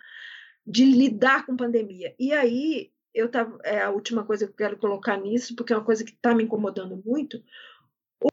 de 0.66 0.86
lidar 0.86 1.46
com 1.46 1.56
pandemia. 1.56 2.16
E 2.20 2.34
aí, 2.34 2.92
eu 3.14 3.30
tava, 3.30 3.58
é 3.64 3.82
a 3.82 3.90
última 3.90 4.26
coisa 4.26 4.46
que 4.46 4.52
eu 4.52 4.58
quero 4.58 4.78
colocar 4.78 5.18
nisso, 5.18 5.56
porque 5.56 5.72
é 5.72 5.78
uma 5.78 5.86
coisa 5.86 6.04
que 6.04 6.12
está 6.12 6.36
me 6.36 6.44
incomodando 6.44 7.02
muito. 7.06 7.42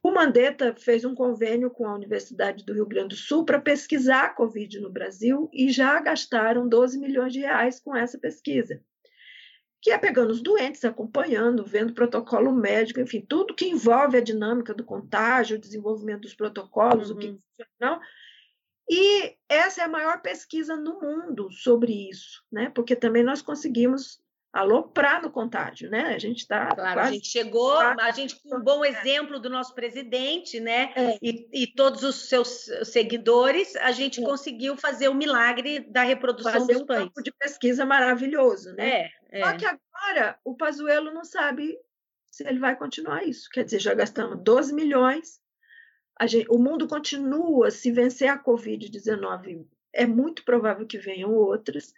O 0.02 0.10
Mandetta 0.10 0.74
fez 0.78 1.04
um 1.04 1.14
convênio 1.14 1.70
com 1.70 1.86
a 1.86 1.94
Universidade 1.94 2.64
do 2.64 2.72
Rio 2.72 2.86
Grande 2.86 3.08
do 3.10 3.16
Sul 3.16 3.44
para 3.44 3.60
pesquisar 3.60 4.24
a 4.24 4.34
Covid 4.34 4.80
no 4.80 4.90
Brasil 4.90 5.50
e 5.52 5.70
já 5.70 6.00
gastaram 6.00 6.68
12 6.68 6.98
milhões 6.98 7.32
de 7.32 7.40
reais 7.40 7.80
com 7.80 7.94
essa 7.94 8.18
pesquisa. 8.18 8.80
que 9.80 9.90
é 9.90 9.98
pegando 9.98 10.30
os 10.30 10.40
doentes, 10.40 10.84
acompanhando, 10.84 11.64
vendo 11.64 11.92
protocolo 11.92 12.52
médico, 12.52 13.00
enfim, 13.00 13.20
tudo 13.20 13.54
que 13.54 13.66
envolve 13.66 14.16
a 14.16 14.20
dinâmica 14.20 14.72
do 14.72 14.84
contágio, 14.84 15.56
o 15.56 15.60
desenvolvimento 15.60 16.20
dos 16.20 16.34
protocolos, 16.34 17.10
uhum. 17.10 17.16
o 17.16 17.18
que 17.18 17.26
uhum. 17.28 17.38
não. 17.80 18.00
E 18.90 19.36
essa 19.48 19.82
é 19.82 19.84
a 19.84 19.88
maior 19.88 20.20
pesquisa 20.20 20.76
no 20.76 21.00
mundo 21.00 21.50
sobre 21.52 22.10
isso, 22.10 22.42
né? 22.50 22.70
Porque 22.74 22.96
também 22.96 23.22
nós 23.22 23.40
conseguimos 23.40 24.20
aloprar 24.52 25.22
no 25.22 25.30
contágio, 25.30 25.88
né? 25.88 26.14
A 26.14 26.18
gente 26.18 26.40
está. 26.40 26.74
Claro, 26.74 26.92
quase... 26.94 27.08
a 27.08 27.12
gente 27.12 27.26
chegou, 27.26 27.78
a 27.78 28.10
gente 28.10 28.38
com 28.42 28.56
um 28.56 28.60
bom 28.60 28.84
exemplo 28.84 29.40
do 29.40 29.48
nosso 29.48 29.74
presidente, 29.74 30.60
né? 30.60 30.92
É. 30.94 31.18
E, 31.22 31.48
e, 31.52 31.66
todos 31.66 32.02
os 32.02 32.28
seus 32.28 32.66
seguidores, 32.84 33.74
a 33.76 33.92
gente 33.92 34.20
é. 34.20 34.24
conseguiu 34.24 34.76
fazer 34.76 35.08
o 35.08 35.14
milagre 35.14 35.80
da 35.80 36.02
reprodução 36.02 36.52
fazer 36.52 36.74
dos 36.74 36.82
um 36.82 36.86
pães. 36.86 37.04
campo 37.04 37.22
de 37.22 37.32
pesquisa 37.32 37.86
maravilhoso, 37.86 38.74
né? 38.74 39.08
É, 39.30 39.42
Só 39.42 39.56
que 39.56 39.64
agora 39.64 40.38
o 40.44 40.54
Pazuello 40.54 41.12
não 41.12 41.24
sabe 41.24 41.78
se 42.30 42.46
ele 42.46 42.58
vai 42.58 42.76
continuar 42.76 43.26
isso. 43.26 43.48
Quer 43.50 43.64
dizer, 43.64 43.78
já 43.78 43.94
gastamos 43.94 44.38
12 44.42 44.74
milhões, 44.74 45.40
gente, 46.26 46.46
o 46.50 46.58
mundo 46.58 46.86
continua, 46.86 47.70
se 47.70 47.90
vencer 47.90 48.28
a 48.28 48.42
Covid-19, 48.42 49.66
é 49.92 50.06
muito 50.06 50.44
provável 50.44 50.86
que 50.86 50.98
venham 50.98 51.34
outras 51.34 51.92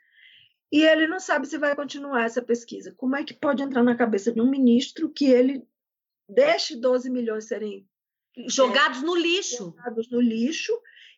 e 0.73 0.83
ele 0.83 1.07
não 1.07 1.21
sabe 1.21 1.47
se 1.47 1.57
vai 1.57 1.77
continuar 1.77 2.25
essa 2.25 2.43
pesquisa. 2.43 2.93
Como 2.97 3.15
é 3.15 3.23
que 3.23 3.33
pode 3.33 3.63
entrar 3.63 3.83
na 3.83 3.95
cabeça 3.95 4.33
de 4.33 4.41
um 4.41 4.51
ministro 4.51 5.09
que 5.09 5.27
ele 5.27 5.63
deixe 6.29 6.75
12 6.75 7.09
milhões 7.11 7.47
serem 7.47 7.87
jogados 8.49 9.01
é, 9.01 9.07
no 9.07 9.15
lixo? 9.15 9.57
Jogados 9.57 10.11
no 10.11 10.21
lixo 10.21 10.73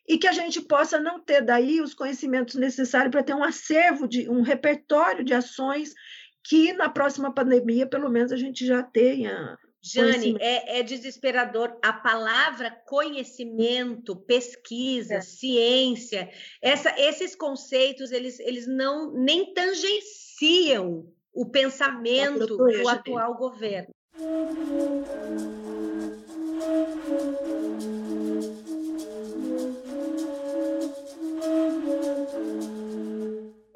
e 0.07 0.17
que 0.17 0.27
a 0.27 0.31
gente 0.31 0.61
possa 0.61 0.99
não 0.99 1.19
ter 1.19 1.41
daí 1.41 1.81
os 1.81 1.93
conhecimentos 1.93 2.55
necessários 2.55 3.11
para 3.11 3.23
ter 3.23 3.33
um 3.33 3.43
acervo 3.43 4.07
de 4.07 4.29
um 4.29 4.41
repertório 4.41 5.23
de 5.23 5.33
ações 5.33 5.93
que 6.43 6.71
na 6.73 6.87
próxima 6.87 7.33
pandemia, 7.33 7.87
pelo 7.87 8.09
menos, 8.09 8.31
a 8.31 8.37
gente 8.37 8.65
já 8.65 8.81
tenha 8.81 9.57
Jane, 9.81 10.35
é, 10.39 10.79
é, 10.79 10.83
desesperador. 10.83 11.77
A 11.81 11.93
palavra 11.93 12.71
conhecimento, 12.85 14.15
pesquisa, 14.15 15.15
é. 15.15 15.21
ciência, 15.21 16.29
essa, 16.61 16.93
esses 16.99 17.35
conceitos, 17.35 18.11
eles, 18.11 18.39
eles 18.39 18.67
não 18.67 19.13
nem 19.13 19.53
tangenciam 19.53 21.05
o 21.33 21.45
pensamento 21.45 22.45
do 22.47 22.89
atual 22.89 23.35
governo. 23.35 23.93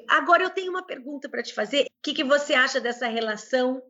Agora 0.08 0.42
eu 0.42 0.50
tenho 0.50 0.70
uma 0.70 0.84
pergunta 0.84 1.28
para 1.28 1.42
te 1.42 1.54
fazer. 1.54 1.84
O 1.84 2.02
que, 2.02 2.12
que 2.12 2.24
você 2.24 2.52
acha 2.52 2.80
dessa 2.80 3.06
relação 3.06 3.82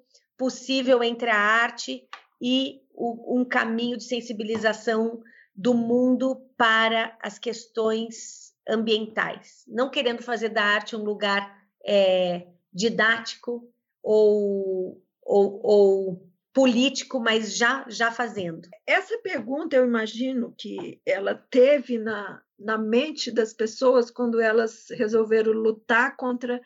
possível 0.43 1.05
entre 1.05 1.31
a 1.31 1.39
arte 1.39 2.05
e 2.41 2.81
o, 2.93 3.41
um 3.41 3.45
caminho 3.45 3.97
de 3.97 4.03
sensibilização 4.03 5.23
do 5.55 5.73
mundo 5.73 6.51
para 6.57 7.17
as 7.23 7.39
questões 7.39 8.53
ambientais, 8.69 9.63
não 9.69 9.89
querendo 9.89 10.21
fazer 10.21 10.49
da 10.49 10.65
arte 10.65 10.97
um 10.97 11.05
lugar 11.05 11.57
é, 11.87 12.49
didático 12.73 13.73
ou, 14.03 15.01
ou, 15.23 15.61
ou, 15.63 16.29
político, 16.53 17.21
mas 17.21 17.57
já, 17.57 17.87
já 17.89 18.11
fazendo. 18.11 18.69
Essa 18.85 19.17
pergunta 19.19 19.77
eu 19.77 19.87
imagino 19.87 20.53
que 20.59 21.01
ela 21.07 21.37
teve 21.37 21.99
na, 21.99 22.43
na 22.59 22.77
mente 22.77 23.31
das 23.31 23.53
pessoas 23.53 24.11
quando 24.11 24.41
elas 24.41 24.89
resolveram 24.91 25.53
lutar 25.53 26.17
contra 26.17 26.61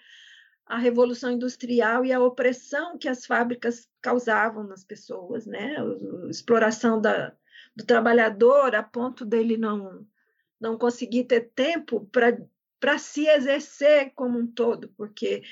a 0.66 0.78
revolução 0.78 1.30
industrial 1.30 2.04
e 2.04 2.12
a 2.12 2.20
opressão 2.20 2.98
que 2.98 3.08
as 3.08 3.24
fábricas 3.24 3.88
causavam 4.02 4.64
nas 4.64 4.84
pessoas, 4.84 5.46
né? 5.46 5.76
A 5.78 6.28
exploração 6.28 7.00
da, 7.00 7.32
do 7.74 7.84
trabalhador 7.84 8.74
a 8.74 8.82
ponto 8.82 9.24
dele 9.24 9.56
não 9.56 10.06
não 10.58 10.78
conseguir 10.78 11.24
ter 11.24 11.50
tempo 11.54 12.08
para 12.10 12.98
se 12.98 13.26
exercer 13.28 14.12
como 14.14 14.38
um 14.38 14.46
todo, 14.46 14.88
porque 14.96 15.42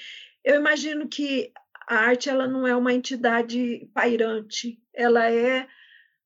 eu 0.42 0.56
imagino 0.56 1.08
que 1.08 1.52
a 1.86 1.96
arte 1.96 2.28
ela 2.28 2.48
não 2.48 2.66
é 2.66 2.74
uma 2.74 2.92
entidade 2.92 3.88
pairante, 3.92 4.82
ela 4.92 5.30
é 5.30 5.68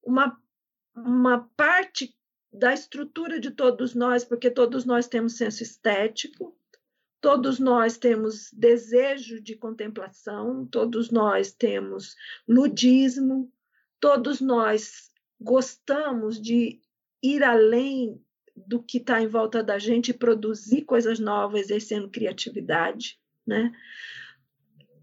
uma, 0.03 0.41
uma 0.95 1.51
parte 1.57 2.17
da 2.53 2.73
estrutura 2.73 3.39
de 3.39 3.51
todos 3.51 3.95
nós, 3.95 4.25
porque 4.25 4.51
todos 4.51 4.85
nós 4.85 5.07
temos 5.07 5.37
senso 5.37 5.63
estético, 5.63 6.58
Todos 7.21 7.59
nós 7.59 7.97
temos 7.97 8.51
desejo 8.53 9.41
de 9.41 9.57
contemplação, 9.57 10.67
todos 10.67 11.11
nós 11.11 11.53
temos 11.53 12.15
ludismo, 12.47 13.53
todos 14.01 14.41
nós 14.41 15.11
gostamos 15.41 16.41
de 16.41 16.81
ir 17.23 17.43
além 17.43 18.23
do 18.57 18.83
que 18.83 18.99
está 18.99 19.21
em 19.21 19.27
volta 19.27 19.63
da 19.63 19.79
gente 19.79 20.11
e 20.11 20.15
produzir 20.15 20.83
coisas 20.83 21.19
novas, 21.19 21.63
exercendo 21.63 22.11
criatividade, 22.11 23.19
né? 23.47 23.73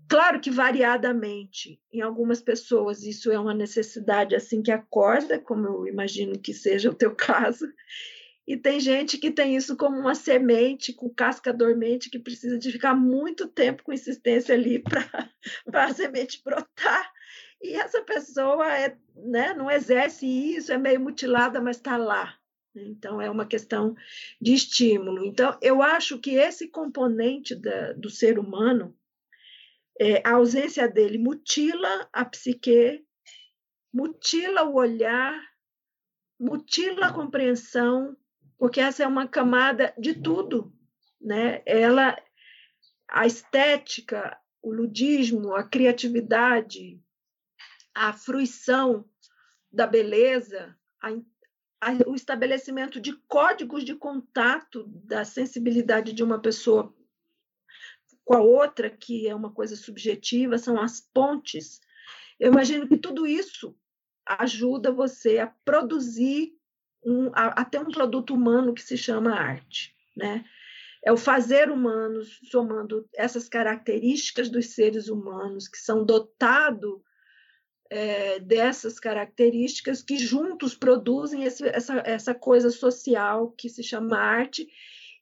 Claro 0.07 0.39
que 0.39 0.51
variadamente, 0.51 1.81
em 1.91 2.01
algumas 2.01 2.39
pessoas 2.39 3.03
isso 3.03 3.31
é 3.31 3.39
uma 3.39 3.53
necessidade 3.53 4.35
assim 4.35 4.61
que 4.61 4.71
acorda, 4.71 5.39
como 5.39 5.65
eu 5.65 5.87
imagino 5.87 6.37
que 6.37 6.53
seja 6.53 6.91
o 6.91 6.95
teu 6.95 7.13
caso, 7.15 7.65
e 8.47 8.55
tem 8.55 8.79
gente 8.79 9.17
que 9.17 9.31
tem 9.31 9.55
isso 9.55 9.75
como 9.75 9.97
uma 9.97 10.13
semente 10.13 10.93
com 10.93 11.09
casca 11.09 11.51
dormente 11.51 12.11
que 12.11 12.19
precisa 12.19 12.59
de 12.59 12.71
ficar 12.71 12.93
muito 12.93 13.47
tempo 13.47 13.83
com 13.83 13.91
insistência 13.91 14.53
ali 14.53 14.83
para 15.65 15.83
a 15.85 15.93
semente 15.93 16.41
brotar. 16.43 17.11
E 17.61 17.73
essa 17.73 18.03
pessoa 18.03 18.71
é, 18.77 18.95
né, 19.15 19.53
não 19.55 19.71
exerce 19.71 20.27
isso, 20.27 20.71
é 20.71 20.77
meio 20.77 20.99
mutilada, 20.99 21.59
mas 21.59 21.77
está 21.77 21.97
lá. 21.97 22.37
Então, 22.75 23.19
é 23.19 23.29
uma 23.29 23.47
questão 23.47 23.95
de 24.39 24.53
estímulo. 24.53 25.25
Então, 25.25 25.57
eu 25.61 25.81
acho 25.81 26.19
que 26.19 26.35
esse 26.35 26.67
componente 26.67 27.55
da, 27.55 27.93
do 27.93 28.09
ser 28.09 28.37
humano, 28.37 28.95
é, 29.99 30.21
a 30.27 30.33
ausência 30.33 30.87
dele 30.87 31.17
mutila 31.17 32.07
a 32.11 32.25
psique, 32.25 33.03
mutila 33.93 34.63
o 34.63 34.75
olhar, 34.75 35.41
mutila 36.37 37.07
a 37.07 37.13
compreensão, 37.13 38.15
porque 38.57 38.79
essa 38.79 39.03
é 39.03 39.07
uma 39.07 39.27
camada 39.27 39.93
de 39.97 40.13
tudo, 40.13 40.73
né? 41.19 41.61
Ela, 41.65 42.17
a 43.09 43.25
estética, 43.25 44.37
o 44.61 44.71
ludismo, 44.71 45.53
a 45.53 45.63
criatividade, 45.63 46.99
a 47.93 48.13
fruição 48.13 49.07
da 49.71 49.85
beleza, 49.85 50.75
a, 51.01 51.09
a, 51.81 52.09
o 52.09 52.15
estabelecimento 52.15 52.99
de 52.99 53.13
códigos 53.27 53.83
de 53.83 53.95
contato 53.95 54.85
da 54.87 55.23
sensibilidade 55.23 56.13
de 56.13 56.23
uma 56.23 56.41
pessoa 56.41 56.95
com 58.23 58.33
a 58.33 58.41
outra, 58.41 58.89
que 58.89 59.27
é 59.27 59.35
uma 59.35 59.51
coisa 59.51 59.75
subjetiva, 59.75 60.57
são 60.57 60.81
as 60.81 60.99
pontes. 60.99 61.79
Eu 62.39 62.51
imagino 62.51 62.87
que 62.87 62.97
tudo 62.97 63.27
isso 63.27 63.77
ajuda 64.25 64.91
você 64.91 65.37
a 65.37 65.47
produzir 65.47 66.54
um, 67.05 67.31
até 67.33 67.79
um 67.79 67.91
produto 67.91 68.33
humano 68.33 68.73
que 68.73 68.81
se 68.81 68.97
chama 68.97 69.35
arte, 69.35 69.95
né? 70.15 70.43
É 71.03 71.11
o 71.11 71.17
fazer 71.17 71.69
humano 71.69 72.23
somando 72.49 73.07
essas 73.13 73.47
características 73.47 74.49
dos 74.49 74.73
seres 74.73 75.07
humanos 75.07 75.67
que 75.67 75.77
são 75.77 76.03
dotados 76.03 76.99
é, 77.91 78.39
dessas 78.39 78.99
características 78.99 80.01
que 80.01 80.17
juntos 80.17 80.73
produzem 80.73 81.43
esse, 81.43 81.67
essa, 81.67 82.01
essa 82.03 82.33
coisa 82.33 82.71
social 82.71 83.51
que 83.51 83.69
se 83.69 83.83
chama 83.83 84.17
arte 84.17 84.67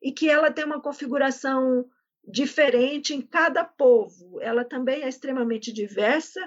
e 0.02 0.14
que 0.14 0.30
ela 0.30 0.50
tem 0.50 0.64
uma 0.64 0.82
configuração 0.82 1.86
diferente 2.26 3.14
em 3.14 3.22
cada 3.22 3.66
povo. 3.66 4.40
Ela 4.42 4.64
também 4.64 5.04
é 5.04 5.10
extremamente 5.10 5.74
diversa, 5.74 6.40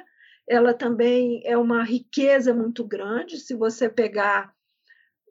ela 0.48 0.72
também 0.72 1.42
é 1.44 1.58
uma 1.58 1.84
riqueza 1.84 2.54
muito 2.54 2.82
grande. 2.82 3.38
Se 3.38 3.54
você 3.54 3.86
pegar 3.86 4.55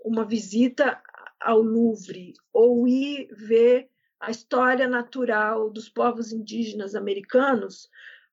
uma 0.05 0.23
visita 0.23 1.01
ao 1.41 1.61
Louvre 1.61 2.33
ou 2.53 2.87
ir 2.87 3.27
ver 3.31 3.89
a 4.19 4.29
história 4.29 4.87
natural 4.87 5.69
dos 5.69 5.89
povos 5.89 6.31
indígenas 6.31 6.93
americanos, 6.93 7.89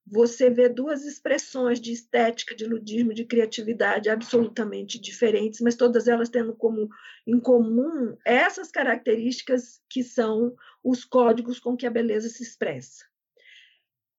você 0.07 0.51
vê 0.51 0.69
duas 0.69 1.05
expressões 1.05 1.81
de 1.81 1.93
estética, 1.93 2.55
de 2.55 2.67
ludismo, 2.67 3.15
de 3.15 3.25
criatividade 3.25 4.11
absolutamente 4.11 5.01
diferentes, 5.01 5.61
mas 5.61 5.75
todas 5.75 6.07
elas 6.07 6.29
tendo 6.29 6.55
como 6.55 6.89
em 7.27 7.41
comum 7.41 8.17
essas 8.25 8.71
características 8.71 9.81
que 9.89 10.03
são 10.03 10.55
os 10.85 11.05
códigos 11.05 11.59
com 11.59 11.77
que 11.77 11.87
a 11.87 11.91
beleza 11.91 12.29
se 12.29 12.43
expressa. 12.43 13.05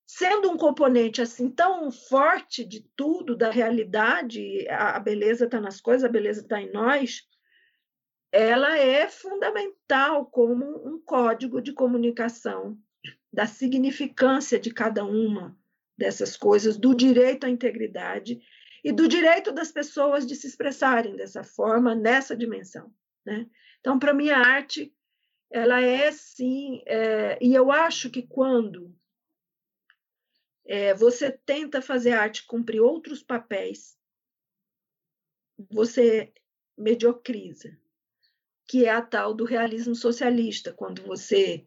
Sendo 0.07 0.49
um 0.49 0.57
componente 0.57 1.21
assim 1.21 1.49
tão 1.49 1.91
forte 1.91 2.63
de 2.63 2.87
tudo, 2.95 3.35
da 3.35 3.51
realidade, 3.51 4.67
a 4.69 4.99
beleza 4.99 5.45
está 5.45 5.59
nas 5.59 5.81
coisas, 5.81 6.03
a 6.03 6.11
beleza 6.11 6.41
está 6.41 6.61
em 6.61 6.71
nós, 6.71 7.27
ela 8.33 8.75
é 8.75 9.07
fundamental 9.07 10.25
como 10.25 10.65
um 10.87 10.99
código 10.99 11.61
de 11.61 11.71
comunicação 11.71 12.75
da 13.31 13.45
significância 13.45 14.59
de 14.59 14.73
cada 14.73 15.05
uma 15.05 15.55
dessas 15.95 16.35
coisas, 16.35 16.75
do 16.75 16.95
direito 16.95 17.45
à 17.45 17.49
integridade 17.49 18.41
e 18.83 18.91
do 18.91 19.07
direito 19.07 19.51
das 19.51 19.71
pessoas 19.71 20.25
de 20.25 20.35
se 20.35 20.47
expressarem 20.47 21.15
dessa 21.15 21.43
forma, 21.43 21.93
nessa 21.93 22.35
dimensão. 22.35 22.91
Né? 23.23 23.47
Então, 23.79 23.99
para 23.99 24.15
mim, 24.15 24.31
a 24.31 24.39
arte, 24.39 24.91
ela 25.51 25.79
é 25.79 26.11
sim, 26.11 26.81
é, 26.87 27.37
e 27.39 27.53
eu 27.53 27.71
acho 27.71 28.09
que 28.09 28.23
quando 28.23 28.97
é, 30.65 30.91
você 30.95 31.31
tenta 31.31 31.83
fazer 31.83 32.13
arte 32.13 32.47
cumprir 32.47 32.81
outros 32.81 33.21
papéis, 33.21 33.95
você 35.69 36.33
mediocriza, 36.75 37.77
que 38.67 38.85
é 38.85 38.89
a 38.89 39.01
tal 39.01 39.33
do 39.33 39.45
realismo 39.45 39.95
socialista, 39.95 40.73
quando 40.73 41.03
você 41.03 41.65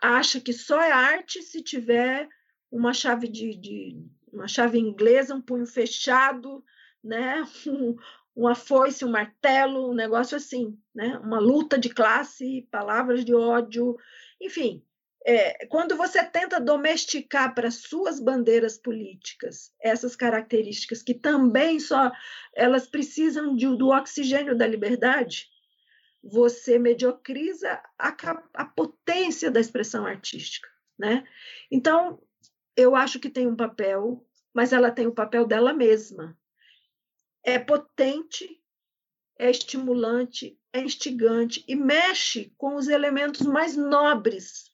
acha 0.00 0.40
que 0.40 0.52
só 0.52 0.80
é 0.80 0.92
arte 0.92 1.42
se 1.42 1.62
tiver 1.62 2.28
uma 2.70 2.92
chave 2.92 3.28
de, 3.28 3.54
de 3.56 3.96
uma 4.32 4.48
chave 4.48 4.78
inglesa, 4.78 5.34
um 5.34 5.40
punho 5.40 5.66
fechado, 5.66 6.64
né? 7.02 7.44
Um, 7.66 7.96
uma 8.36 8.56
foice, 8.56 9.04
um 9.04 9.10
martelo, 9.10 9.92
um 9.92 9.94
negócio 9.94 10.36
assim, 10.36 10.76
né? 10.92 11.16
Uma 11.18 11.38
luta 11.38 11.78
de 11.78 11.88
classe, 11.88 12.66
palavras 12.68 13.24
de 13.24 13.32
ódio, 13.32 13.96
enfim. 14.40 14.82
É, 15.24 15.66
quando 15.66 15.96
você 15.96 16.22
tenta 16.22 16.60
domesticar 16.60 17.54
para 17.54 17.70
suas 17.70 18.20
bandeiras 18.20 18.76
políticas 18.76 19.72
essas 19.80 20.14
características 20.16 21.02
que 21.02 21.14
também 21.14 21.78
só 21.78 22.12
elas 22.52 22.86
precisam 22.86 23.54
de, 23.54 23.66
do 23.76 23.88
oxigênio 23.88 24.54
da 24.58 24.66
liberdade, 24.66 25.48
você 26.24 26.78
mediocriza 26.78 27.82
a, 27.98 28.16
a 28.54 28.64
potência 28.64 29.50
da 29.50 29.60
expressão 29.60 30.06
artística, 30.06 30.68
né? 30.98 31.26
Então, 31.70 32.22
eu 32.76 32.96
acho 32.96 33.20
que 33.20 33.28
tem 33.28 33.46
um 33.46 33.56
papel, 33.56 34.26
mas 34.52 34.72
ela 34.72 34.90
tem 34.90 35.06
o 35.06 35.14
papel 35.14 35.46
dela 35.46 35.72
mesma. 35.72 36.36
É 37.44 37.58
potente, 37.58 38.62
é 39.38 39.50
estimulante, 39.50 40.58
é 40.72 40.80
instigante 40.80 41.62
e 41.68 41.76
mexe 41.76 42.52
com 42.56 42.76
os 42.76 42.88
elementos 42.88 43.42
mais 43.42 43.76
nobres 43.76 44.72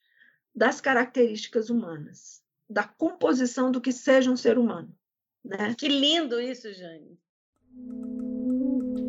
das 0.54 0.80
características 0.80 1.68
humanas, 1.68 2.42
da 2.68 2.84
composição 2.84 3.72
do 3.72 3.80
que 3.80 3.92
seja 3.92 4.30
um 4.30 4.36
ser 4.36 4.56
humano. 4.56 4.96
Né? 5.44 5.74
Que 5.76 5.88
lindo 5.88 6.40
isso, 6.40 6.72
Jane. 6.72 7.18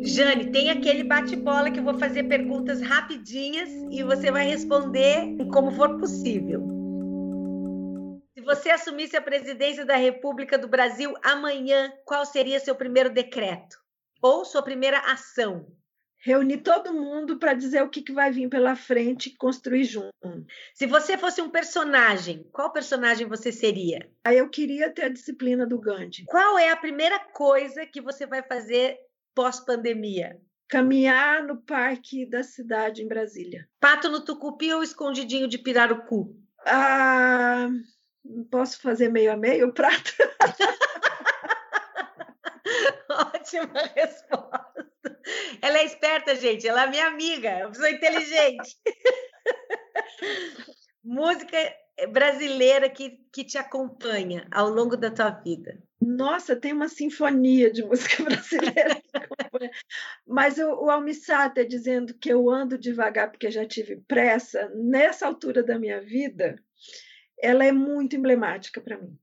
Jane, 0.04 0.50
tem 0.50 0.68
aquele 0.68 1.04
bate-bola 1.04 1.70
que 1.70 1.78
eu 1.78 1.84
vou 1.84 1.96
fazer 1.96 2.24
perguntas 2.24 2.80
rapidinhas 2.80 3.68
e 3.88 4.02
você 4.02 4.32
vai 4.32 4.44
responder 4.44 5.36
como 5.52 5.70
for 5.70 5.96
possível. 5.98 6.60
Se 8.34 8.40
você 8.40 8.70
assumisse 8.70 9.16
a 9.16 9.22
presidência 9.22 9.86
da 9.86 9.94
República 9.94 10.58
do 10.58 10.66
Brasil 10.66 11.14
amanhã, 11.22 11.92
qual 12.04 12.26
seria 12.26 12.58
seu 12.58 12.74
primeiro 12.74 13.10
decreto? 13.10 13.76
Ou 14.20 14.44
sua 14.44 14.62
primeira 14.62 14.98
ação? 14.98 15.66
Reunir 16.18 16.58
todo 16.58 16.92
mundo 16.92 17.38
para 17.38 17.54
dizer 17.54 17.82
o 17.82 17.88
que, 17.88 18.02
que 18.02 18.12
vai 18.12 18.32
vir 18.32 18.48
pela 18.48 18.74
frente 18.74 19.28
e 19.28 19.36
construir 19.36 19.84
junto. 19.84 20.12
Se 20.74 20.86
você 20.86 21.16
fosse 21.16 21.40
um 21.40 21.50
personagem, 21.50 22.48
qual 22.52 22.72
personagem 22.72 23.26
você 23.26 23.52
seria? 23.52 24.08
Aí 24.24 24.38
eu 24.38 24.48
queria 24.48 24.90
ter 24.90 25.04
a 25.04 25.08
disciplina 25.08 25.64
do 25.64 25.80
Gandhi. 25.80 26.24
Qual 26.26 26.58
é 26.58 26.70
a 26.70 26.76
primeira 26.76 27.18
coisa 27.18 27.86
que 27.86 28.00
você 28.00 28.26
vai 28.26 28.42
fazer 28.42 28.98
pós-pandemia? 29.34 30.40
Caminhar 30.68 31.42
no 31.42 31.60
parque 31.62 32.24
da 32.24 32.42
cidade 32.42 33.02
em 33.02 33.08
Brasília. 33.08 33.68
Pato 33.78 34.08
no 34.08 34.24
Tucupi 34.24 34.72
ou 34.72 34.82
escondidinho 34.82 35.46
de 35.46 35.58
Pirarucu? 35.58 36.34
Ah, 36.64 37.68
Posso 38.50 38.80
fazer 38.80 39.08
meio 39.08 39.32
a 39.32 39.36
meio 39.36 39.68
o 39.68 39.72
prato? 39.72 40.12
Ótima 43.34 43.82
resposta. 43.94 44.90
Ela 45.60 45.78
é 45.78 45.84
esperta, 45.84 46.36
gente. 46.36 46.66
Ela 46.66 46.84
é 46.84 46.90
minha 46.90 47.06
amiga. 47.08 47.48
É 47.48 47.64
uma 47.64 47.72
pessoa 47.72 47.90
inteligente. 47.90 48.76
Música 51.04 51.58
brasileira 52.10 52.88
que, 52.88 53.18
que 53.32 53.44
te 53.44 53.58
acompanha 53.58 54.46
ao 54.50 54.68
longo 54.68 54.96
da 54.96 55.10
tua 55.10 55.30
vida. 55.30 55.82
Nossa, 56.00 56.56
tem 56.56 56.72
uma 56.72 56.88
sinfonia 56.88 57.72
de 57.72 57.82
música 57.82 58.22
brasileira 58.24 59.02
acompanha. 59.62 59.70
Mas 60.26 60.58
o, 60.58 60.84
o 60.84 60.90
Almissata 60.90 61.64
dizendo 61.64 62.14
que 62.14 62.32
eu 62.32 62.50
ando 62.50 62.78
devagar 62.78 63.30
porque 63.30 63.50
já 63.50 63.66
tive 63.66 63.96
pressa, 64.08 64.70
nessa 64.74 65.26
altura 65.26 65.62
da 65.62 65.78
minha 65.78 66.00
vida, 66.00 66.56
ela 67.40 67.64
é 67.64 67.72
muito 67.72 68.16
emblemática 68.16 68.80
para 68.80 68.98
mim. 68.98 69.18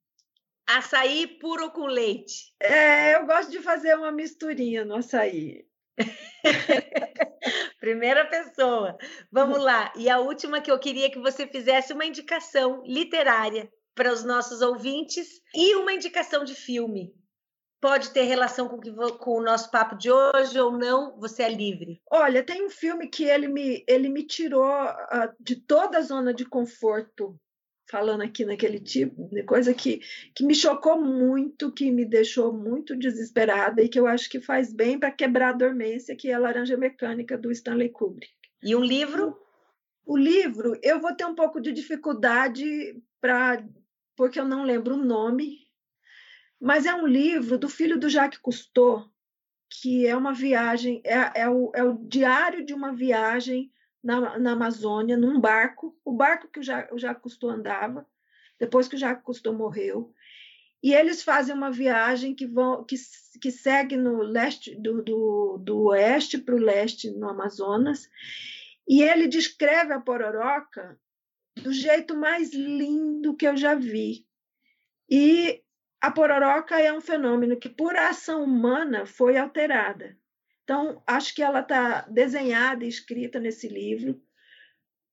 Açaí 0.68 1.28
puro 1.40 1.72
com 1.72 1.86
leite. 1.86 2.54
É, 2.62 3.16
eu 3.16 3.26
gosto 3.26 3.52
de 3.52 3.60
fazer 3.60 3.96
uma 3.96 4.12
misturinha 4.12 4.86
no 4.86 4.96
açaí. 4.96 5.66
Primeira 7.80 8.26
pessoa. 8.26 8.96
Vamos 9.32 9.60
lá. 9.60 9.92
E 9.96 10.10
a 10.10 10.20
última 10.20 10.62
que 10.62 10.72
eu 10.72 10.78
queria 10.78 11.10
que 11.10 11.20
você 11.20 11.48
fizesse 11.48 11.92
uma 11.92 12.06
indicação 12.06 12.84
literária 12.86 13.70
para 13.96 14.14
os 14.14 14.24
nossos 14.24 14.62
ouvintes 14.62 15.42
e 15.56 15.76
uma 15.76 15.92
indicação 15.92 16.44
de 16.44 16.54
filme. 16.54 17.14
Pode 17.82 18.12
ter 18.12 18.24
relação 18.24 18.68
com, 18.68 18.80
que, 18.80 18.92
com 18.92 19.38
o 19.38 19.44
nosso 19.44 19.72
papo 19.72 19.96
de 19.96 20.12
hoje 20.12 20.60
ou 20.60 20.72
não, 20.72 21.18
você 21.18 21.44
é 21.44 21.50
livre. 21.50 22.02
Olha, 22.12 22.44
tem 22.44 22.66
um 22.66 22.70
filme 22.70 23.08
que 23.08 23.24
ele 23.24 23.48
me, 23.48 23.84
ele 23.88 24.10
me 24.10 24.24
tirou 24.24 24.70
uh, 24.70 25.34
de 25.40 25.56
toda 25.56 25.98
a 25.98 26.02
zona 26.02 26.34
de 26.34 26.46
conforto 26.46 27.40
falando 27.90 28.22
aqui 28.22 28.46
naquele 28.46 28.80
tipo 28.80 29.28
de 29.30 29.44
coisa 29.44 29.74
que, 29.74 30.00
que 30.36 30.46
me 30.46 30.54
chocou 30.54 31.02
muito, 31.02 31.72
que 31.72 31.90
me 31.90 32.06
deixou 32.06 32.54
muito 32.54 32.96
desesperada 32.96 33.82
e 33.82 33.90
que 33.90 34.00
eu 34.00 34.06
acho 34.06 34.30
que 34.30 34.40
faz 34.40 34.72
bem 34.72 35.00
para 35.00 35.12
quebrar 35.12 35.50
a 35.50 35.58
dormência, 35.58 36.16
que 36.16 36.30
é 36.30 36.34
a 36.34 36.40
Laranja 36.40 36.78
Mecânica 36.78 37.38
do 37.38 37.52
Stanley 37.52 37.90
Kubrick. 37.90 38.32
E 38.62 38.76
um 38.76 38.84
livro? 38.84 39.36
O, 40.06 40.14
o 40.14 40.18
livro, 40.18 40.78
eu 40.84 41.00
vou 41.00 41.16
ter 41.16 41.26
um 41.26 41.36
pouco 41.36 41.60
de 41.60 41.72
dificuldade 41.72 43.02
para 43.20 43.64
porque 44.16 44.38
eu 44.38 44.46
não 44.46 44.66
lembro 44.66 44.96
o 44.96 45.04
nome, 45.04 45.60
mas 46.60 46.86
é 46.86 46.94
um 46.94 47.08
livro 47.08 47.58
do 47.58 47.70
filho 47.70 48.00
do 48.00 48.10
Jacques 48.10 48.40
Cousteau, 48.40 49.10
que 49.70 50.06
é 50.06 50.16
uma 50.16 50.34
viagem, 50.34 51.02
é, 51.06 51.42
é, 51.42 51.50
o, 51.50 51.72
é 51.74 51.84
o 51.84 51.94
diário 51.94 52.66
de 52.66 52.74
uma 52.74 52.94
viagem 52.94 53.72
na, 54.04 54.38
na 54.38 54.52
Amazônia, 54.54 55.16
num 55.16 55.40
barco, 55.40 55.98
o 56.04 56.12
barco 56.12 56.48
que 56.48 56.60
o 56.60 56.64
Jacques, 56.64 56.92
o 56.94 56.98
Jacques 56.98 57.22
Cousteau 57.22 57.52
andava, 57.52 58.06
depois 58.60 58.88
que 58.88 58.96
o 58.96 59.00
Jacques 59.00 59.24
Cousteau 59.24 59.54
morreu. 59.54 60.14
E 60.82 60.94
eles 60.94 61.24
fazem 61.24 61.54
uma 61.54 61.72
viagem 61.72 62.34
que, 62.34 62.46
vão, 62.46 62.84
que, 62.84 62.96
que 63.42 63.52
segue 63.52 63.98
no 63.98 64.22
leste 64.22 64.76
do, 64.76 65.04
do, 65.04 65.58
do 65.58 65.84
oeste 65.88 66.38
para 66.38 66.56
o 66.56 66.60
leste, 66.60 67.12
no 67.12 67.30
Amazonas, 67.30 68.10
e 68.88 69.04
ele 69.04 69.28
descreve 69.28 69.94
a 69.94 70.00
pororoca 70.00 71.00
do 71.62 71.72
jeito 71.72 72.16
mais 72.16 72.54
lindo 72.54 73.36
que 73.36 73.48
eu 73.48 73.56
já 73.56 73.76
vi. 73.76 74.26
E 75.10 75.62
a 76.02 76.12
pororoca 76.12 76.80
é 76.80 76.92
um 76.92 77.02
fenômeno 77.02 77.58
que, 77.58 77.70
por 77.70 77.96
ação 77.96 78.44
humana, 78.44 79.06
foi 79.06 79.38
alterada. 79.38 80.18
Então, 80.64 81.02
acho 81.06 81.34
que 81.36 81.42
ela 81.42 81.62
está 81.62 82.02
desenhada 82.02 82.86
e 82.86 82.88
escrita 82.88 83.40
nesse 83.40 83.68
livro 83.68 84.22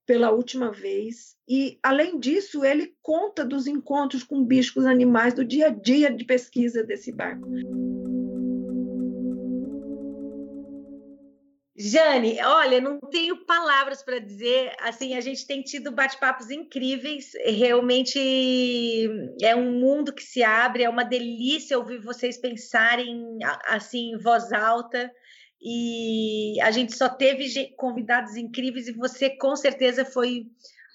pela 0.06 0.30
última 0.30 0.70
vez. 0.70 1.36
E, 1.48 1.78
além 1.82 2.20
disso, 2.20 2.64
ele 2.64 2.94
conta 3.02 3.44
dos 3.44 3.66
encontros 3.66 4.22
com 4.22 4.44
bichos 4.44 4.86
animais 4.86 5.34
do 5.34 5.44
dia 5.44 5.66
a 5.66 5.70
dia 5.70 6.10
de 6.10 6.24
pesquisa 6.24 6.84
desse 6.84 7.10
barco. 7.10 7.48
Jane, 11.78 12.40
olha, 12.42 12.80
não 12.80 12.98
tenho 12.98 13.44
palavras 13.44 14.02
para 14.02 14.18
dizer. 14.18 14.74
Assim, 14.80 15.14
a 15.14 15.20
gente 15.20 15.46
tem 15.46 15.62
tido 15.62 15.92
bate-papos 15.92 16.50
incríveis. 16.50 17.32
Realmente 17.44 18.18
é 19.42 19.54
um 19.54 19.72
mundo 19.78 20.14
que 20.14 20.22
se 20.22 20.42
abre. 20.42 20.84
É 20.84 20.88
uma 20.88 21.04
delícia 21.04 21.78
ouvir 21.78 21.98
vocês 21.98 22.38
pensarem 22.38 23.38
assim 23.66 24.12
em 24.12 24.18
voz 24.18 24.52
alta 24.52 25.12
e 25.60 26.60
a 26.60 26.70
gente 26.70 26.96
só 26.96 27.08
teve 27.08 27.74
convidados 27.76 28.36
incríveis 28.36 28.88
e 28.88 28.92
você 28.92 29.30
com 29.30 29.56
certeza 29.56 30.04
foi 30.04 30.46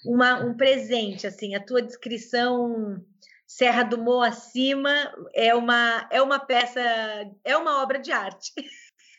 uma, 0.04 0.44
um 0.44 0.56
presente, 0.56 1.26
assim, 1.26 1.54
a 1.54 1.64
tua 1.64 1.82
descrição 1.82 3.00
Serra 3.46 3.82
do 3.82 3.98
Mo 3.98 4.20
acima 4.22 5.12
é 5.34 5.54
uma 5.54 6.08
é 6.10 6.22
uma 6.22 6.40
peça, 6.40 6.80
é 7.44 7.56
uma 7.56 7.82
obra 7.82 7.98
de 7.98 8.10
arte. 8.10 8.52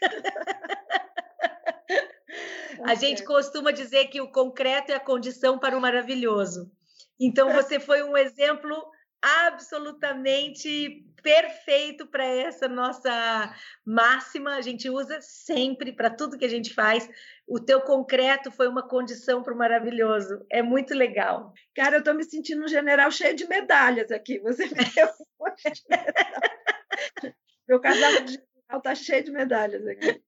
a 2.84 2.96
gente 2.96 3.24
costuma 3.24 3.72
dizer 3.72 4.06
que 4.08 4.22
o 4.22 4.32
concreto 4.32 4.92
é 4.92 4.96
a 4.96 5.00
condição 5.00 5.58
para 5.60 5.78
o 5.78 5.82
maravilhoso. 5.82 6.72
Então 7.20 7.54
você 7.54 7.80
foi 7.80 8.04
um 8.04 8.18
exemplo 8.18 8.76
absolutamente 9.22 11.06
perfeito 11.24 12.06
para 12.06 12.26
essa 12.26 12.68
nossa 12.68 13.56
máxima. 13.86 14.56
A 14.56 14.62
gente 14.62 14.90
usa 14.90 15.20
sempre 15.22 15.94
para 15.94 16.10
tudo 16.10 16.38
que 16.38 16.46
a 16.46 16.50
gente 16.50 16.74
faz. 16.74 17.10
o 17.48 17.60
teu 17.60 17.82
concreto 17.82 18.52
foi 18.52 18.68
uma 18.68 18.86
condição 18.88 19.42
para 19.42 19.54
o 19.54 19.58
maravilhoso. 19.58 20.46
É 20.52 20.62
muito 20.62 20.94
legal. 20.94 21.54
Cara, 21.74 21.96
eu 21.96 22.00
estou 22.00 22.14
me 22.14 22.24
sentindo 22.24 22.64
um 22.64 22.68
general 22.68 23.10
cheio 23.10 23.36
de 23.36 23.48
medalhas 23.48 24.12
aqui. 24.12 24.40
Você 24.40 24.66
me 24.66 24.84
deu 24.94 25.08
um 25.08 25.46
monte 25.46 25.72
de 25.72 25.82
medalhas. 25.90 27.36
Meu 27.68 27.80
casaco 27.80 28.26
de 28.26 28.32
general 28.34 28.78
está 28.78 28.96
cheio 28.96 29.24
de 29.24 29.32
medalhas 29.32 29.88
aqui. 29.88 30.22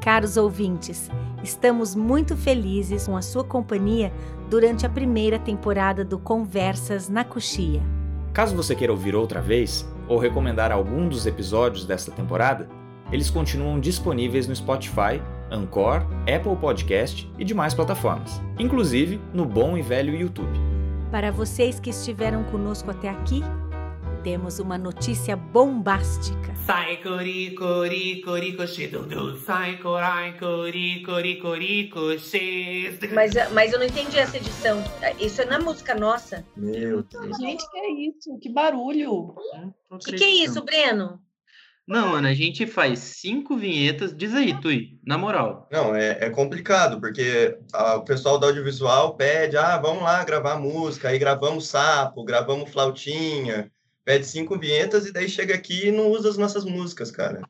Caros 0.00 0.38
ouvintes, 0.38 1.10
estamos 1.44 1.94
muito 1.94 2.34
felizes 2.34 3.06
com 3.06 3.18
a 3.18 3.22
sua 3.22 3.44
companhia 3.44 4.10
durante 4.48 4.86
a 4.86 4.88
primeira 4.88 5.38
temporada 5.38 6.02
do 6.02 6.18
Conversas 6.18 7.10
na 7.10 7.22
Coxia. 7.22 7.82
Caso 8.32 8.56
você 8.56 8.74
queira 8.74 8.94
ouvir 8.94 9.14
outra 9.14 9.42
vez 9.42 9.86
ou 10.08 10.18
recomendar 10.18 10.72
algum 10.72 11.06
dos 11.06 11.26
episódios 11.26 11.84
desta 11.84 12.10
temporada, 12.10 12.66
eles 13.12 13.28
continuam 13.28 13.78
disponíveis 13.78 14.48
no 14.48 14.56
Spotify, 14.56 15.20
Anchor, 15.50 16.06
Apple 16.22 16.56
Podcast 16.56 17.30
e 17.38 17.44
demais 17.44 17.74
plataformas, 17.74 18.40
inclusive 18.58 19.20
no 19.34 19.44
bom 19.44 19.76
e 19.76 19.82
velho 19.82 20.14
YouTube. 20.14 20.58
Para 21.10 21.30
vocês 21.30 21.78
que 21.78 21.90
estiveram 21.90 22.42
conosco 22.44 22.90
até 22.90 23.10
aqui, 23.10 23.42
temos 24.22 24.60
uma 24.60 24.78
notícia 24.78 25.36
bombástica. 25.36 26.59
Sai 26.70 27.02
cori 27.02 27.52
cori 27.52 28.20
cori 28.20 28.54
coxê 28.54 28.86
dudu, 28.86 29.36
sai 29.36 29.76
corai 29.78 30.38
cori 30.38 31.02
cori 31.02 31.36
cori 31.36 31.88
coxê. 31.88 32.96
Mas, 33.12 33.32
mas 33.52 33.72
eu 33.72 33.80
não 33.80 33.86
entendi 33.86 34.16
essa 34.16 34.36
edição. 34.36 34.78
Isso 35.18 35.42
é 35.42 35.46
na 35.46 35.58
música 35.58 35.96
nossa. 35.96 36.46
Meu 36.56 37.02
Deus. 37.02 37.36
Gente, 37.38 37.68
que 37.68 37.76
é 37.76 37.90
isso? 37.90 38.38
Que 38.40 38.48
barulho. 38.48 39.34
O 39.90 39.98
que, 39.98 40.12
que 40.12 40.22
é 40.22 40.44
isso, 40.44 40.64
Breno? 40.64 41.20
Não, 41.88 42.14
Ana, 42.14 42.28
a 42.28 42.34
gente 42.34 42.64
faz 42.68 43.00
cinco 43.00 43.56
vinhetas. 43.56 44.16
Diz 44.16 44.32
aí, 44.32 44.54
Tui, 44.60 45.00
na 45.04 45.18
moral. 45.18 45.68
Não, 45.72 45.92
é, 45.92 46.18
é 46.20 46.30
complicado, 46.30 47.00
porque 47.00 47.58
ah, 47.74 47.96
o 47.96 48.04
pessoal 48.04 48.38
do 48.38 48.46
audiovisual 48.46 49.16
pede, 49.16 49.56
ah, 49.56 49.76
vamos 49.76 50.04
lá 50.04 50.22
gravar 50.22 50.56
música, 50.56 51.08
aí 51.08 51.18
gravamos 51.18 51.66
sapo, 51.66 52.22
gravamos 52.22 52.70
flautinha, 52.70 53.72
pede 54.04 54.24
cinco 54.26 54.58
vinhetas 54.58 55.06
e 55.06 55.12
daí 55.12 55.28
chega 55.28 55.54
aqui 55.54 55.88
e 55.88 55.92
não 55.92 56.08
usa 56.10 56.28
as 56.28 56.36
nossas 56.36 56.64
músicas, 56.64 57.10
cara. 57.10 57.42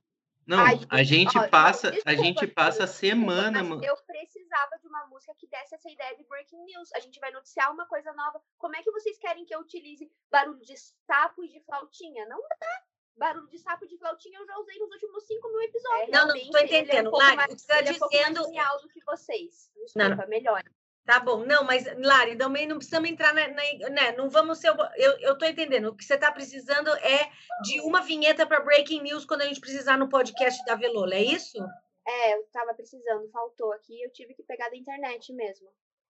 Não, 0.47 0.59
Ai, 0.59 0.81
a 0.89 1.03
gente 1.05 1.37
ó, 1.39 1.47
passa, 1.49 1.89
a 1.89 1.91
desculpa, 1.93 2.17
gente 2.25 2.47
passa 2.49 2.85
a 2.85 2.87
semana, 2.89 3.63
mano. 3.63 3.85
eu 3.85 3.95
precisava 4.05 4.77
de 4.83 4.89
uma 4.89 5.07
música 5.07 5.33
que 5.39 5.47
desse 5.47 5.77
essa 5.77 5.89
ideia 5.89 6.17
de 6.17 6.25
breaking 6.25 6.65
news. 6.65 6.93
A 6.95 6.99
gente 6.99 7.21
vai 7.21 7.31
noticiar 7.31 7.73
uma 7.73 7.87
coisa 7.87 8.13
nova. 8.15 8.41
Como 8.59 8.75
é 8.75 8.83
que 8.83 8.91
vocês 8.91 9.17
querem 9.19 9.45
que 9.45 9.55
eu 9.55 9.61
utilize 9.61 10.11
barulho 10.31 10.61
de 10.65 10.75
sapo 11.07 11.45
e 11.45 11.49
de 11.49 11.61
flautinha? 11.61 12.27
Não 12.27 12.41
dá. 12.41 12.83
Barulho 13.17 13.49
de 13.49 13.59
sapo 13.59 13.85
e 13.85 13.89
de 13.89 13.99
flautinha 13.99 14.39
eu 14.41 14.47
já 14.47 14.59
usei 14.59 14.77
nos 14.79 14.91
últimos 14.91 15.25
cinco 15.27 15.49
mil 15.51 15.61
episódios. 15.63 16.09
Não, 16.11 16.27
não, 16.27 16.35
Realmente, 16.35 16.51
tô 16.51 16.59
ele 16.59 16.67
é 16.67 16.79
um 16.79 16.83
entendendo. 16.83 17.11
pouco 17.11 17.19
Lari, 17.25 17.37
mais- 17.37 17.53
o 17.53 17.57
que 17.57 17.63
você 17.63 17.73
ele 17.79 17.89
é 17.89 17.93
um 17.93 17.99
pouco 17.99 18.15
mais 18.17 18.27
dizendo- 18.29 18.45
genial 18.47 18.81
do 18.81 18.89
que 18.89 19.05
vocês. 19.05 19.71
Não, 19.95 20.07
Desculpa, 20.09 20.27
melhor. 20.29 20.63
Tá 21.11 21.19
bom, 21.19 21.45
não, 21.45 21.65
mas, 21.65 21.85
Lari, 21.99 22.37
também 22.37 22.69
não 22.69 22.77
precisamos 22.77 23.11
entrar 23.11 23.35
na. 23.35 23.49
na- 23.49 23.89
né, 23.91 24.13
não 24.17 24.31
vamos 24.31 24.59
ser. 24.59 24.69
Eu, 24.97 25.19
eu 25.19 25.37
tô 25.37 25.45
entendendo. 25.45 25.87
O 25.89 25.95
que 25.97 26.05
você 26.05 26.15
está 26.15 26.31
precisando 26.31 26.89
é 26.99 27.29
de 27.65 27.81
uma 27.81 28.01
vinheta 28.01 28.47
para 28.47 28.61
Breaking 28.61 29.03
News 29.03 29.25
quando 29.25 29.43
a 29.43 29.47
gente 29.47 29.59
precisar 29.59 29.97
no 29.99 30.09
podcast 30.09 30.65
da 30.65 30.77
Velola, 30.77 31.17
é 31.17 31.23
isso? 31.23 31.59
É, 32.07 32.35
eu 32.37 32.45
tava 32.53 32.75
precisando, 32.75 33.29
faltou 33.33 33.73
aqui, 33.73 34.01
eu 34.01 34.13
tive 34.13 34.35
que 34.35 34.45
pegar 34.45 34.69
da 34.71 34.77
internet 34.77 35.33
mesmo. 35.33 35.67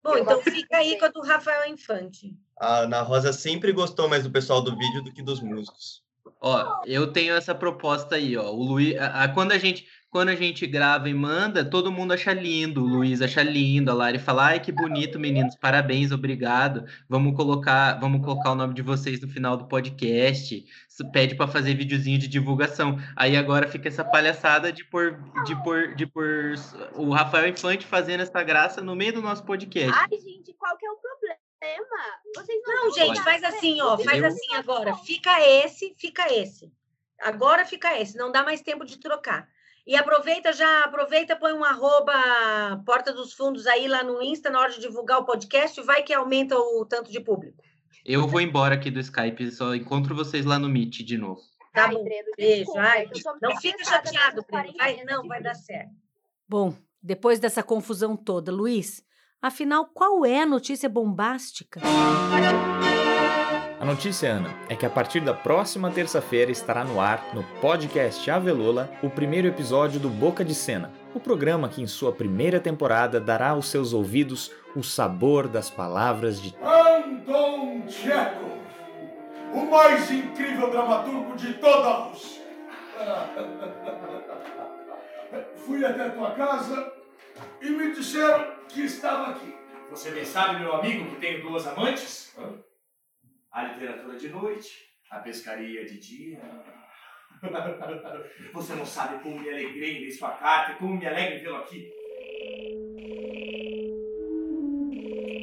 Bom, 0.01 0.13
Eu 0.13 0.19
então 0.19 0.41
fica 0.41 0.77
aí 0.77 0.97
com 0.97 1.03
a 1.05 1.09
do 1.09 1.19
Rafael 1.21 1.67
Infante. 1.67 2.33
A 2.57 2.77
Ana 2.83 3.01
Rosa 3.01 3.33
sempre 3.33 3.73
gostou 3.73 4.07
mais 4.07 4.23
do 4.23 4.31
pessoal 4.31 4.61
do 4.61 4.77
vídeo 4.77 5.03
do 5.03 5.11
que 5.11 5.21
dos 5.21 5.41
músicos. 5.41 6.05
Ó, 6.39 6.81
eu 6.85 7.11
tenho 7.11 7.35
essa 7.35 7.53
proposta 7.53 8.15
aí, 8.15 8.37
ó. 8.37 8.49
O 8.49 8.63
Luiz, 8.63 8.97
a- 8.97 9.23
a- 9.23 9.27
quando 9.33 9.51
a 9.51 9.57
gente 9.57 9.85
quando 10.15 10.29
a 10.29 10.35
gente 10.35 10.65
grava 10.65 11.09
e 11.09 11.13
manda, 11.13 11.69
todo 11.69 11.91
mundo 11.91 12.13
acha 12.13 12.31
lindo. 12.31 12.81
O 12.81 12.87
Luiz 12.87 13.21
acha 13.21 13.43
lindo, 13.43 13.91
a 13.91 13.93
Lari 13.93 14.17
fala: 14.17 14.45
"Ai, 14.45 14.61
que 14.61 14.71
bonito, 14.71 15.19
meninos. 15.19 15.57
Parabéns, 15.57 16.13
obrigado. 16.13 16.85
Vamos 17.09 17.35
colocar, 17.35 17.99
vamos 17.99 18.23
colocar 18.23 18.51
o 18.51 18.55
nome 18.55 18.73
de 18.73 18.81
vocês 18.81 19.19
no 19.19 19.27
final 19.27 19.57
do 19.57 19.67
podcast." 19.67 20.65
Pede 21.11 21.35
para 21.35 21.49
fazer 21.49 21.73
videozinho 21.73 22.17
de 22.17 22.29
divulgação. 22.29 22.97
Aí 23.13 23.35
agora 23.35 23.67
fica 23.67 23.89
essa 23.89 24.05
palhaçada 24.05 24.71
de 24.71 24.85
pôr 24.85 25.19
de 25.45 25.53
pôr 25.61 25.93
de 25.95 26.07
pôr 26.07 26.53
o 26.93 27.09
Rafael 27.09 27.49
Infante 27.49 27.85
fazendo 27.85 28.21
essa 28.21 28.41
graça 28.41 28.79
no 28.79 28.95
meio 28.95 29.11
do 29.11 29.21
nosso 29.21 29.43
podcast. 29.43 29.91
Ai, 29.93 30.17
gente, 30.17 30.53
qual 30.53 30.77
que 30.77 30.85
é 30.85 30.91
o 30.91 30.95
problema? 30.95 31.37
Vocês 32.33 32.61
não, 32.65 32.85
Não, 32.85 32.93
gente, 32.93 33.21
faz 33.21 33.43
assim, 33.43 33.81
ó. 33.81 33.97
Faz 33.97 34.23
assim 34.23 34.53
agora. 34.53 34.95
Fica 34.95 35.41
esse, 35.41 35.93
fica 35.97 36.33
esse. 36.33 36.71
Agora 37.19 37.65
fica 37.65 37.99
esse. 37.99 38.15
Não 38.15 38.31
dá 38.31 38.43
mais 38.43 38.61
tempo 38.61 38.85
de 38.85 38.97
trocar. 38.97 39.53
E 39.85 39.95
aproveita 39.95 40.51
já, 40.51 40.83
aproveita, 40.83 41.35
põe 41.35 41.53
um 41.53 41.63
arroba 41.63 42.13
Porta 42.85 43.13
dos 43.13 43.33
Fundos 43.33 43.67
aí 43.67 43.87
lá 43.87 44.03
no 44.03 44.21
Insta 44.21 44.49
na 44.49 44.59
hora 44.59 44.71
de 44.71 44.79
divulgar 44.79 45.19
o 45.19 45.25
podcast, 45.25 45.79
vai 45.81 46.01
que 46.01 46.13
aumenta 46.13 46.57
o 46.57 46.83
tanto 46.85 47.11
de 47.11 47.19
público. 47.19 47.63
Eu 48.03 48.27
vou 48.27 48.41
embora 48.41 48.73
aqui 48.75 48.89
do 48.89 48.99
Skype, 48.99 49.51
só 49.51 49.75
encontro 49.75 50.15
vocês 50.15 50.43
lá 50.43 50.57
no 50.57 50.67
Meet 50.67 51.03
de 51.03 51.17
novo. 51.17 51.41
Tá 51.71 51.85
Ai, 51.85 51.93
bom. 51.93 52.05
Beijo. 52.35 52.77
Ai, 52.77 53.07
não 53.41 53.55
fica 53.57 53.83
chateado, 53.83 54.43
Breno. 54.49 54.73
Vai, 54.77 55.03
não, 55.03 55.27
vai 55.27 55.41
dar 55.41 55.53
certo. 55.53 55.91
Bom, 56.47 56.75
depois 57.01 57.39
dessa 57.39 57.61
confusão 57.61 58.15
toda, 58.15 58.51
Luiz, 58.51 59.03
afinal, 59.41 59.85
qual 59.85 60.25
é 60.25 60.41
a 60.41 60.45
notícia 60.45 60.89
bombástica? 60.89 61.81
A 63.85 63.87
notícia, 63.87 64.31
Ana, 64.31 64.49
é 64.67 64.75
que 64.75 64.83
a 64.83 64.89
partir 64.89 65.19
da 65.19 65.31
próxima 65.31 65.91
terça-feira 65.91 66.51
estará 66.51 66.83
no 66.83 66.99
ar, 66.99 67.23
no 67.35 67.43
podcast 67.61 68.31
Avelola, 68.31 68.89
o 69.03 69.11
primeiro 69.11 69.47
episódio 69.47 69.99
do 69.99 70.09
Boca 70.09 70.43
de 70.43 70.55
Cena, 70.55 70.91
o 71.13 71.19
programa 71.19 71.69
que 71.69 71.83
em 71.83 71.85
sua 71.85 72.11
primeira 72.11 72.59
temporada 72.59 73.21
dará 73.21 73.49
aos 73.49 73.67
seus 73.67 73.93
ouvidos 73.93 74.51
o 74.75 74.81
sabor 74.81 75.47
das 75.47 75.69
palavras 75.69 76.41
de 76.41 76.55
Anton 76.63 77.83
Chekhov, 77.87 78.57
o 79.53 79.69
mais 79.69 80.09
incrível 80.09 80.71
dramaturgo 80.71 81.35
de 81.35 81.53
toda 81.53 81.87
a 81.87 82.05
Rússia. 82.05 82.41
Fui 85.63 85.85
até 85.85 86.09
tua 86.09 86.31
casa 86.31 86.91
e 87.61 87.69
me 87.69 87.93
disseram 87.93 88.47
que 88.67 88.81
estava 88.81 89.29
aqui. 89.29 89.55
Você 89.91 90.09
bem 90.09 90.25
sabe, 90.25 90.61
meu 90.61 90.73
amigo, 90.73 91.11
que 91.11 91.17
tenho 91.17 91.43
duas 91.43 91.67
amantes? 91.67 92.33
A 93.55 93.63
literatura 93.63 94.17
de 94.17 94.27
noite, 94.27 94.69
a 95.09 95.19
pescaria 95.19 95.85
de 95.85 95.97
dia. 95.97 96.41
Você 98.53 98.75
não 98.75 98.85
sabe 98.85 99.23
como 99.23 99.39
me 99.39 99.49
alegrei 99.49 99.95
em 99.95 100.01
ler 100.01 100.11
sua 100.11 100.31
carta 100.31 100.73
e 100.73 100.75
como 100.75 100.97
me 100.97 101.07
alegra 101.07 101.35
em 101.35 101.41
vê-lo 101.41 101.55
aqui. 101.55 101.89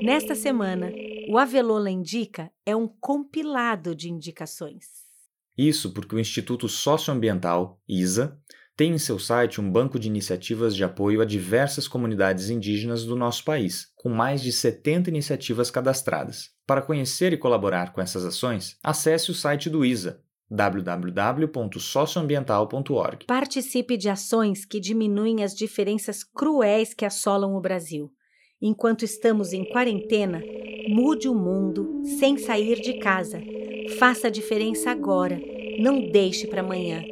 Nesta 0.05 0.35
semana, 0.35 0.93
o 1.27 1.39
Avelola 1.39 1.91
Indica 1.91 2.53
é 2.67 2.77
um 2.77 2.87
compilado 2.87 3.95
de 3.95 4.11
indicações. 4.11 4.85
Isso 5.57 5.95
porque 5.95 6.15
o 6.15 6.21
Instituto 6.21 6.69
Socioambiental, 6.69 7.81
ISA, 7.89 8.39
tem 8.77 8.93
em 8.93 8.99
seu 8.99 9.19
site 9.19 9.61
um 9.61 9.71
banco 9.71 9.99
de 9.99 10.09
iniciativas 10.09 10.75
de 10.75 10.83
apoio 10.83 11.21
a 11.21 11.25
diversas 11.25 11.87
comunidades 11.87 12.49
indígenas 12.49 13.05
do 13.05 13.15
nosso 13.15 13.45
país, 13.45 13.89
com 13.97 14.09
mais 14.09 14.43
de 14.43 14.51
70 14.51 15.11
iniciativas 15.11 15.71
cadastradas. 15.71 16.51
Para 16.67 16.81
conhecer 16.81 17.33
e 17.33 17.37
colaborar 17.37 17.93
com 17.93 18.01
essas 18.01 18.25
ações, 18.25 18.79
acesse 18.83 19.31
o 19.31 19.35
site 19.35 19.69
do 19.69 19.85
ISA, 19.85 20.23
www.socioambiental.org. 20.51 23.27
Participe 23.27 23.97
de 23.97 24.09
ações 24.09 24.65
que 24.65 24.81
diminuem 24.81 25.45
as 25.45 25.55
diferenças 25.55 26.25
cruéis 26.25 26.95
que 26.95 27.05
assolam 27.05 27.55
o 27.55 27.61
Brasil. 27.61 28.11
Enquanto 28.61 29.05
estamos 29.05 29.53
em 29.53 29.65
quarentena, 29.65 30.43
mude 30.89 31.29
o 31.29 31.35
mundo 31.35 32.03
sem 32.19 32.39
sair 32.39 32.81
de 32.81 33.01
casa. 33.01 33.41
Faça 33.99 34.29
a 34.29 34.31
diferença 34.31 34.91
agora. 34.91 35.41
Não 35.79 36.11
deixe 36.11 36.47
para 36.47 36.61
amanhã. 36.61 37.12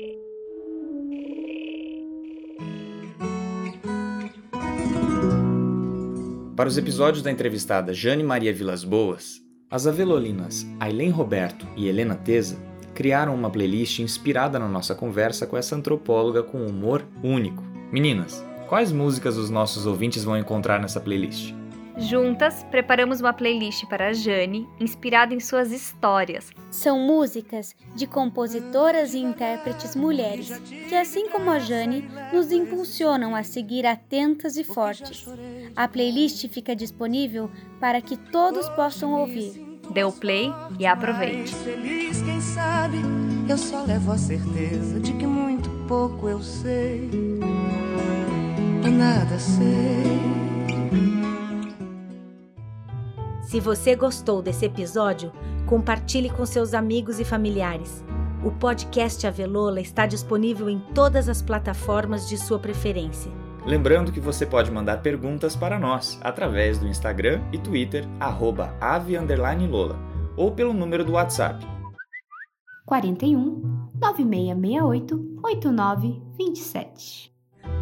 Para 6.60 6.68
os 6.68 6.76
episódios 6.76 7.22
da 7.22 7.30
entrevistada 7.30 7.94
Jane 7.94 8.22
Maria 8.22 8.52
Vilas 8.52 8.84
Boas, 8.84 9.40
as 9.70 9.86
avelolinas 9.86 10.66
Aileen 10.78 11.08
Roberto 11.08 11.66
e 11.74 11.88
Helena 11.88 12.14
Teza 12.14 12.58
criaram 12.94 13.34
uma 13.34 13.48
playlist 13.48 14.00
inspirada 14.00 14.58
na 14.58 14.68
nossa 14.68 14.94
conversa 14.94 15.46
com 15.46 15.56
essa 15.56 15.74
antropóloga 15.74 16.42
com 16.42 16.66
humor 16.66 17.02
único. 17.22 17.62
Meninas, 17.90 18.44
quais 18.68 18.92
músicas 18.92 19.38
os 19.38 19.48
nossos 19.48 19.86
ouvintes 19.86 20.22
vão 20.22 20.36
encontrar 20.36 20.78
nessa 20.78 21.00
playlist? 21.00 21.54
Juntas, 21.96 22.64
preparamos 22.70 23.20
uma 23.20 23.32
playlist 23.32 23.84
para 23.86 24.08
a 24.08 24.12
Jane, 24.12 24.68
inspirada 24.78 25.34
em 25.34 25.40
suas 25.40 25.70
histórias. 25.70 26.50
São 26.70 26.98
músicas 26.98 27.74
de 27.94 28.06
compositoras 28.06 29.12
e 29.14 29.18
intérpretes 29.18 29.94
mulheres, 29.96 30.58
que, 30.88 30.94
assim 30.94 31.28
como 31.28 31.50
a 31.50 31.58
Jane, 31.58 32.08
nos 32.32 32.52
impulsionam 32.52 33.34
a 33.34 33.42
seguir 33.42 33.86
atentas 33.86 34.56
e 34.56 34.64
fortes. 34.64 35.26
A 35.76 35.88
playlist 35.88 36.48
fica 36.48 36.74
disponível 36.74 37.50
para 37.78 38.00
que 38.00 38.16
todos 38.16 38.68
possam 38.70 39.12
ouvir. 39.12 39.70
Dê 39.92 40.04
o 40.04 40.12
play 40.12 40.52
e 40.78 40.86
aproveite. 40.86 41.54
Feliz, 41.56 42.22
quem 42.22 42.40
sabe, 42.40 42.98
eu 43.48 43.58
só 43.58 43.82
levo 43.82 44.12
a 44.12 44.18
certeza 44.18 45.00
de 45.00 45.12
que 45.14 45.26
muito 45.26 45.68
pouco 45.88 46.28
eu 46.28 46.40
sei. 46.40 47.10
nada 48.84 49.38
sei. 49.38 50.49
Se 53.50 53.58
você 53.58 53.96
gostou 53.96 54.40
desse 54.40 54.64
episódio, 54.64 55.32
compartilhe 55.66 56.30
com 56.30 56.46
seus 56.46 56.72
amigos 56.72 57.18
e 57.18 57.24
familiares. 57.24 58.04
O 58.44 58.52
podcast 58.52 59.26
Avelola 59.26 59.80
está 59.80 60.06
disponível 60.06 60.70
em 60.70 60.78
todas 60.94 61.28
as 61.28 61.42
plataformas 61.42 62.28
de 62.28 62.38
sua 62.38 62.60
preferência. 62.60 63.32
Lembrando 63.66 64.12
que 64.12 64.20
você 64.20 64.46
pode 64.46 64.70
mandar 64.70 65.02
perguntas 65.02 65.56
para 65.56 65.80
nós 65.80 66.16
através 66.22 66.78
do 66.78 66.86
Instagram 66.86 67.42
e 67.52 67.58
Twitter, 67.58 68.06
arroba 68.20 68.72
ave_lola, 68.80 69.98
ou 70.36 70.52
pelo 70.52 70.72
número 70.72 71.04
do 71.04 71.14
WhatsApp. 71.14 71.66
41 72.86 73.90
9668 74.00 75.40
8927. 75.42 77.34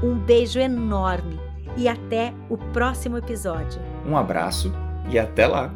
Um 0.02 0.18
beijo 0.18 0.58
enorme 0.58 1.38
e 1.76 1.86
até 1.86 2.32
o 2.48 2.56
próximo 2.56 3.18
episódio. 3.18 3.82
Um 4.06 4.16
abraço 4.16 4.72
e 5.10 5.18
até 5.18 5.46
lá! 5.46 5.72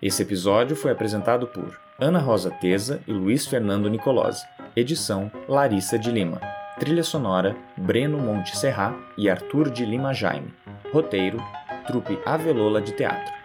Esse 0.00 0.22
episódio 0.22 0.76
foi 0.76 0.92
apresentado 0.92 1.48
por 1.48 1.78
Ana 1.98 2.20
Rosa 2.20 2.50
Teza 2.50 3.02
e 3.06 3.12
Luiz 3.12 3.46
Fernando 3.46 3.90
Nicolosi. 3.90 4.44
Edição 4.76 5.30
Larissa 5.48 5.98
de 5.98 6.10
Lima. 6.10 6.40
Trilha 6.78 7.02
sonora 7.02 7.56
Breno 7.76 8.18
Monte 8.18 8.56
Serra 8.56 8.94
e 9.16 9.28
Arthur 9.28 9.68
de 9.70 9.84
Lima 9.84 10.14
Jaime. 10.14 10.54
Roteiro 10.92 11.42
Trupe 11.88 12.16
Avelola 12.24 12.80
de 12.80 12.92
Teatro. 12.92 13.37